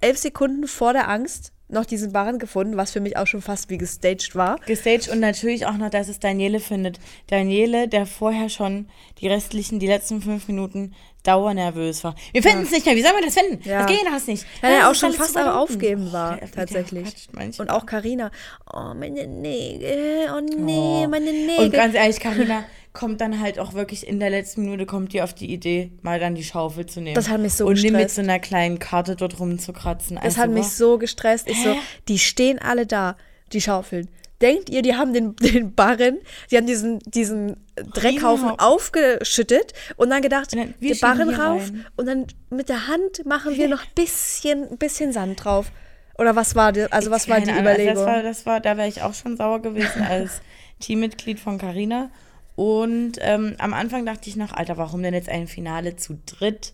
elf 0.00 0.18
Sekunden 0.18 0.66
vor 0.66 0.92
der 0.92 1.08
Angst 1.08 1.52
noch 1.70 1.84
diesen 1.84 2.12
Barren 2.14 2.38
gefunden, 2.38 2.78
was 2.78 2.92
für 2.92 3.00
mich 3.00 3.18
auch 3.18 3.26
schon 3.26 3.42
fast 3.42 3.68
wie 3.68 3.76
gestaged 3.76 4.34
war. 4.34 4.56
Gestaged 4.64 5.10
und 5.10 5.20
natürlich 5.20 5.66
auch 5.66 5.76
noch, 5.76 5.90
dass 5.90 6.08
es 6.08 6.18
Daniele 6.18 6.60
findet. 6.60 6.98
Daniele, 7.26 7.88
der 7.88 8.06
vorher 8.06 8.48
schon 8.48 8.88
die 9.20 9.28
restlichen, 9.28 9.78
die 9.78 9.86
letzten 9.86 10.22
fünf 10.22 10.48
Minuten 10.48 10.94
dauernervös 11.24 12.04
war. 12.04 12.14
Wir 12.32 12.42
finden 12.42 12.62
es 12.62 12.70
nicht 12.70 12.86
mehr, 12.86 12.96
wie 12.96 13.02
sollen 13.02 13.16
wir 13.16 13.24
das 13.26 13.34
finden? 13.34 13.68
Ja. 13.68 13.82
Das 13.82 13.90
geht 13.90 14.06
alles 14.06 14.26
nicht. 14.26 14.46
Weil 14.62 14.70
Das 14.72 14.80
er 14.82 14.90
auch 14.90 14.94
schon 14.94 15.12
fast 15.12 15.36
am. 15.36 15.48
Aufgeben 15.48 16.10
war, 16.10 16.32
Ja, 16.40 16.46
der 16.46 16.50
tatsächlich. 16.52 17.28
Und 17.58 17.68
auch 17.68 17.84
Karina. 17.84 18.30
Oh, 18.72 18.94
meine 18.94 19.26
Nägel. 19.26 20.28
Oh 20.34 20.40
nee, 20.40 21.04
Oh. 21.04 21.08
meine 21.08 21.32
Nägel. 21.32 21.64
Und 21.66 21.72
ganz 21.72 21.94
ehrlich, 21.94 22.18
Karina 22.18 22.64
kommt 22.98 23.20
dann 23.20 23.38
halt 23.40 23.60
auch 23.60 23.74
wirklich 23.74 24.08
in 24.08 24.18
der 24.18 24.28
letzten 24.28 24.62
Minute 24.62 24.84
kommt 24.84 25.12
die 25.12 25.22
auf 25.22 25.32
die 25.32 25.52
Idee, 25.52 25.92
mal 26.02 26.18
dann 26.18 26.34
die 26.34 26.42
Schaufel 26.42 26.84
zu 26.86 27.00
nehmen. 27.00 27.14
Das 27.14 27.28
hat 27.28 27.40
mich 27.40 27.52
so 27.54 27.64
Und 27.64 27.74
nicht 27.74 27.84
mit 27.84 27.92
gestresst. 27.92 28.16
so 28.16 28.22
einer 28.22 28.40
kleinen 28.40 28.80
Karte 28.80 29.14
dort 29.14 29.38
rumzukratzen. 29.38 30.16
Das 30.16 30.24
Also, 30.24 30.38
hat 30.38 30.50
mich 30.50 30.66
so 30.66 30.98
gestresst. 30.98 31.48
Ich 31.48 31.62
so, 31.62 31.76
die 32.08 32.18
stehen 32.18 32.58
alle 32.58 32.86
da, 32.86 33.16
die 33.52 33.60
Schaufeln. 33.60 34.08
Denkt 34.40 34.68
ihr, 34.68 34.82
die 34.82 34.96
haben 34.96 35.12
den, 35.12 35.36
den 35.40 35.76
Barren, 35.76 36.18
die 36.50 36.56
haben 36.56 36.66
diesen, 36.66 36.98
diesen 37.06 37.56
Dreckhaufen 37.94 38.50
aufgeschüttet 38.58 39.74
und 39.96 40.10
dann 40.10 40.20
gedacht, 40.20 40.52
Und 40.52 40.58
dann, 40.58 40.74
wir 40.80 40.94
den 40.94 41.00
Barren 41.00 41.28
rauf 41.30 41.70
rein. 41.70 41.86
und 41.94 42.06
dann 42.06 42.26
mit 42.50 42.68
der 42.68 42.88
Hand 42.88 43.24
machen 43.24 43.56
wir 43.56 43.68
noch 43.74 43.82
ein 43.82 43.90
bisschen, 43.94 44.68
ein 44.72 44.76
bisschen 44.78 45.12
Sand 45.12 45.44
drauf. 45.44 45.70
Oder 46.18 46.34
was 46.34 46.56
war 46.56 46.72
die, 46.72 46.90
also 46.90 47.12
was 47.12 47.28
war 47.28 47.40
die 47.40 47.50
Ahnung, 47.50 47.64
also 47.64 47.70
Überlegung? 47.80 47.94
Das 47.94 48.06
war, 48.06 48.22
das 48.24 48.46
war, 48.46 48.58
da 48.60 48.76
wäre 48.76 48.88
ich 48.88 49.02
auch 49.02 49.14
schon 49.14 49.36
sauer 49.36 49.62
gewesen 49.62 50.02
als 50.02 50.40
Teammitglied 50.80 51.38
von 51.38 51.58
Carina. 51.58 52.10
Und 52.58 53.18
ähm, 53.20 53.54
am 53.58 53.72
Anfang 53.72 54.04
dachte 54.04 54.28
ich 54.28 54.34
noch, 54.34 54.52
Alter, 54.52 54.76
warum 54.76 55.00
denn 55.00 55.14
jetzt 55.14 55.28
ein 55.28 55.46
Finale 55.46 55.94
zu 55.94 56.18
dritt? 56.26 56.72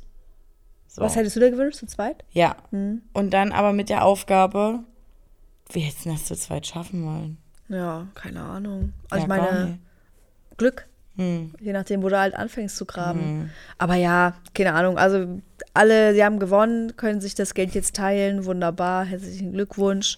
So. 0.88 1.03
was 1.03 1.14
hättest 1.14 1.37
du 1.37 1.40
dir 1.40 1.51
gewünscht, 1.51 1.79
zu 1.79 1.87
zweit? 1.87 2.25
Ja. 2.31 2.57
Hm. 2.70 3.03
Und 3.12 3.35
dann 3.35 3.53
aber 3.53 3.75
mit 3.75 3.90
der 3.90 4.03
Aufgabe, 4.03 4.81
wir 5.70 5.83
hätten 5.83 6.11
das 6.11 6.25
zu 6.25 6.37
zweit 6.37 6.66
schaffen 6.66 7.05
wollen. 7.05 7.37
Ja, 7.68 8.07
keine 8.14 8.40
Ahnung. 8.40 8.94
Also 9.11 9.27
ja, 9.27 9.35
ich 9.37 9.42
meine. 9.42 9.79
Glück. 10.57 10.87
Hm. 11.16 11.53
Je 11.61 11.75
nachdem, 11.75 12.03
wo 12.03 12.09
du 12.09 12.18
halt 12.18 12.35
anfängst 12.35 12.79
zu 12.79 12.87
graben. 12.87 13.51
Aber 13.77 13.97
ja, 13.97 14.37
keine 14.55 14.73
Ahnung. 14.73 14.97
Also 14.97 15.42
alle, 15.75 16.14
sie 16.14 16.25
haben 16.25 16.38
gewonnen, 16.38 16.97
können 16.97 17.20
sich 17.20 17.35
das 17.35 17.53
Geld 17.53 17.75
jetzt 17.75 17.94
teilen. 17.94 18.47
Wunderbar. 18.47 19.05
Herzlichen 19.05 19.53
Glückwunsch. 19.53 20.16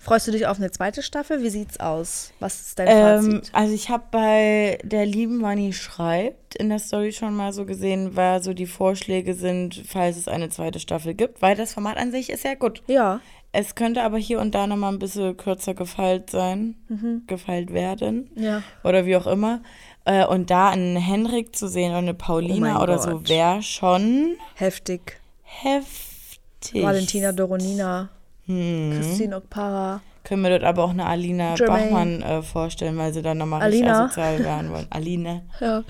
Freust 0.00 0.28
du 0.28 0.30
dich 0.32 0.46
auf 0.46 0.58
eine 0.58 0.70
zweite 0.70 1.02
Staffel? 1.02 1.42
Wie 1.42 1.50
sieht's 1.50 1.80
aus? 1.80 2.32
Was 2.38 2.60
ist 2.60 2.78
dein 2.78 2.86
Ähm, 2.88 3.32
Fazit? 3.32 3.50
also 3.52 3.74
ich 3.74 3.90
habe 3.90 4.04
bei 4.12 4.78
der 4.84 5.04
lieben 5.04 5.42
Wanni 5.42 5.72
schreibt 5.72 6.54
in 6.54 6.68
der 6.68 6.78
Story 6.78 7.12
schon 7.12 7.34
mal 7.34 7.52
so 7.52 7.64
gesehen, 7.66 8.10
wer 8.14 8.40
so 8.40 8.54
die 8.54 8.66
Vorschläge 8.66 9.34
sind, 9.34 9.82
falls 9.86 10.16
es 10.16 10.28
eine 10.28 10.50
zweite 10.50 10.78
Staffel 10.78 11.14
gibt, 11.14 11.42
weil 11.42 11.56
das 11.56 11.74
Format 11.74 11.96
an 11.96 12.12
sich 12.12 12.30
ist 12.30 12.44
ja 12.44 12.54
gut. 12.54 12.82
Ja. 12.86 13.20
Es 13.50 13.74
könnte 13.74 14.02
aber 14.02 14.18
hier 14.18 14.40
und 14.40 14.54
da 14.54 14.66
noch 14.66 14.76
mal 14.76 14.92
ein 14.92 14.98
bisschen 14.98 15.36
kürzer 15.36 15.74
gefeilt 15.74 16.30
sein, 16.30 16.76
Mhm. 16.88 17.22
gefeilt 17.26 17.72
werden 17.72 18.30
Ja. 18.36 18.62
oder 18.84 19.04
wie 19.04 19.16
auch 19.16 19.26
immer. 19.26 19.62
Äh, 20.04 20.24
Und 20.26 20.50
da 20.50 20.70
einen 20.70 20.96
Henrik 20.96 21.56
zu 21.56 21.66
sehen 21.68 21.90
oder 21.90 21.98
eine 21.98 22.14
Paulina 22.14 22.78
Oh 22.78 22.82
oder 22.82 22.98
so 22.98 23.10
Gott. 23.10 23.28
wäre 23.28 23.62
schon 23.62 24.36
Heftig. 24.54 25.20
heftig. 25.42 26.82
Valentina 26.82 27.32
Doronina. 27.32 28.10
Hm. 28.48 28.92
Christine 28.94 29.36
Okpara. 29.36 30.00
Können 30.24 30.42
wir 30.42 30.50
dort 30.50 30.64
aber 30.64 30.84
auch 30.84 30.90
eine 30.90 31.06
Alina 31.06 31.54
Jermaine. 31.54 31.84
Bachmann 31.84 32.22
äh, 32.22 32.42
vorstellen, 32.42 32.98
weil 32.98 33.14
sie 33.14 33.22
dann 33.22 33.38
nochmal 33.38 33.62
richtig 33.62 33.88
asozial 33.88 34.38
werden 34.40 34.70
wollen. 34.70 34.86
Aline. 34.90 35.42
Ja. 35.60 35.84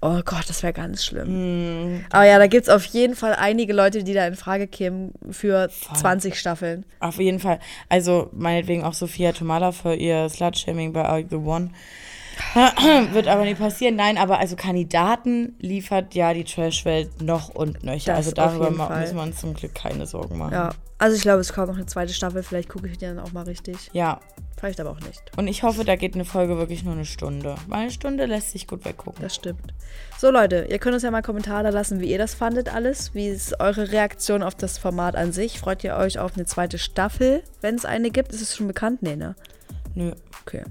Oh 0.00 0.20
Gott, 0.24 0.48
das 0.48 0.62
wäre 0.62 0.72
ganz 0.72 1.04
schlimm. 1.04 1.26
Hm. 1.26 2.04
Aber 2.10 2.24
ja, 2.24 2.38
da 2.38 2.46
gibt 2.46 2.68
es 2.68 2.68
auf 2.68 2.84
jeden 2.84 3.16
Fall 3.16 3.34
einige 3.34 3.72
Leute, 3.72 4.04
die 4.04 4.14
da 4.14 4.26
in 4.26 4.36
Frage 4.36 4.68
kämen 4.68 5.12
für 5.30 5.68
20 5.68 6.38
Staffeln. 6.38 6.84
Auf 7.00 7.18
jeden 7.18 7.40
Fall. 7.40 7.58
Also 7.88 8.28
meinetwegen 8.32 8.84
auch 8.84 8.94
Sophia 8.94 9.32
Tomala 9.32 9.72
für 9.72 9.94
ihr 9.94 10.28
Slutshaming 10.28 10.92
bei 10.92 11.04
Are 11.04 11.24
The 11.28 11.36
One. 11.36 11.70
Wird 13.12 13.28
aber 13.28 13.44
nicht 13.44 13.58
passieren. 13.58 13.96
Nein, 13.96 14.18
aber 14.18 14.38
also 14.38 14.56
Kandidaten 14.56 15.54
liefert 15.58 16.14
ja 16.14 16.34
die 16.34 16.44
Trash-Welt 16.44 17.22
noch 17.22 17.48
und 17.48 17.82
nöcher. 17.84 18.12
Das 18.12 18.18
also 18.26 18.32
darüber 18.32 18.64
jeden 18.66 18.76
ma- 18.76 18.88
Fall. 18.88 19.00
müssen 19.00 19.16
wir 19.16 19.22
uns 19.22 19.40
zum 19.40 19.54
Glück 19.54 19.74
keine 19.74 20.06
Sorgen 20.06 20.38
machen. 20.38 20.52
Ja. 20.52 20.70
Also 20.98 21.16
ich 21.16 21.22
glaube, 21.22 21.40
es 21.40 21.52
kommt 21.52 21.68
noch 21.68 21.76
eine 21.76 21.86
zweite 21.86 22.12
Staffel. 22.12 22.42
Vielleicht 22.42 22.68
gucke 22.68 22.86
ich 22.88 22.98
die 22.98 23.06
dann 23.06 23.18
auch 23.18 23.32
mal 23.32 23.44
richtig. 23.44 23.90
ja. 23.92 24.20
Vielleicht 24.58 24.78
aber 24.78 24.90
auch 24.90 25.00
nicht. 25.00 25.20
Und 25.36 25.48
ich 25.48 25.64
hoffe, 25.64 25.82
da 25.84 25.96
geht 25.96 26.14
eine 26.14 26.24
Folge 26.24 26.56
wirklich 26.56 26.84
nur 26.84 26.94
eine 26.94 27.04
Stunde. 27.04 27.56
Weil 27.66 27.80
eine 27.80 27.90
Stunde 27.90 28.26
lässt 28.26 28.52
sich 28.52 28.68
gut 28.68 28.84
weggucken. 28.84 29.20
Das 29.20 29.34
stimmt. 29.34 29.74
So, 30.18 30.30
Leute, 30.30 30.66
ihr 30.70 30.78
könnt 30.78 30.94
uns 30.94 31.02
ja 31.02 31.10
mal 31.10 31.20
Kommentare 31.20 31.72
lassen, 31.72 31.98
wie 31.98 32.08
ihr 32.12 32.18
das 32.18 32.34
fandet 32.34 32.72
alles. 32.72 33.12
Wie 33.12 33.26
ist 33.26 33.58
eure 33.58 33.90
Reaktion 33.90 34.44
auf 34.44 34.54
das 34.54 34.78
Format 34.78 35.16
an 35.16 35.32
sich? 35.32 35.58
Freut 35.58 35.82
ihr 35.82 35.96
euch 35.96 36.20
auf 36.20 36.34
eine 36.36 36.46
zweite 36.46 36.78
Staffel, 36.78 37.42
wenn 37.60 37.74
es 37.74 37.84
eine 37.84 38.12
gibt? 38.12 38.32
Ist 38.32 38.40
es 38.40 38.54
schon 38.56 38.68
bekannt? 38.68 39.02
Nee, 39.02 39.16
ne? 39.16 39.34
Nö. 39.96 40.12
Okay. 40.46 40.62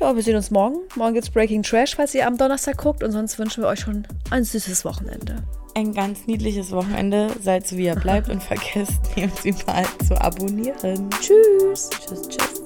Ja, 0.00 0.14
wir 0.14 0.22
sehen 0.22 0.36
uns 0.36 0.50
morgen. 0.50 0.78
Morgen 0.96 1.14
gibt's 1.14 1.30
Breaking 1.30 1.62
Trash, 1.62 1.94
falls 1.94 2.14
ihr 2.14 2.26
am 2.26 2.36
Donnerstag 2.36 2.78
guckt. 2.78 3.02
Und 3.02 3.12
sonst 3.12 3.38
wünschen 3.38 3.62
wir 3.62 3.68
euch 3.68 3.80
schon 3.80 4.06
ein 4.30 4.44
süßes 4.44 4.84
Wochenende. 4.84 5.36
Ein 5.74 5.92
ganz 5.92 6.26
niedliches 6.26 6.70
Wochenende. 6.72 7.30
Seid 7.40 7.66
so 7.66 7.76
wie 7.76 7.86
ihr 7.86 7.96
bleibt 7.96 8.28
und 8.28 8.42
vergesst, 8.42 9.00
uns 9.16 9.44
überall 9.44 9.86
zu 10.06 10.20
abonnieren. 10.20 11.08
Tschüss. 11.20 11.90
Tschüss, 11.90 12.28
tschüss. 12.28 12.63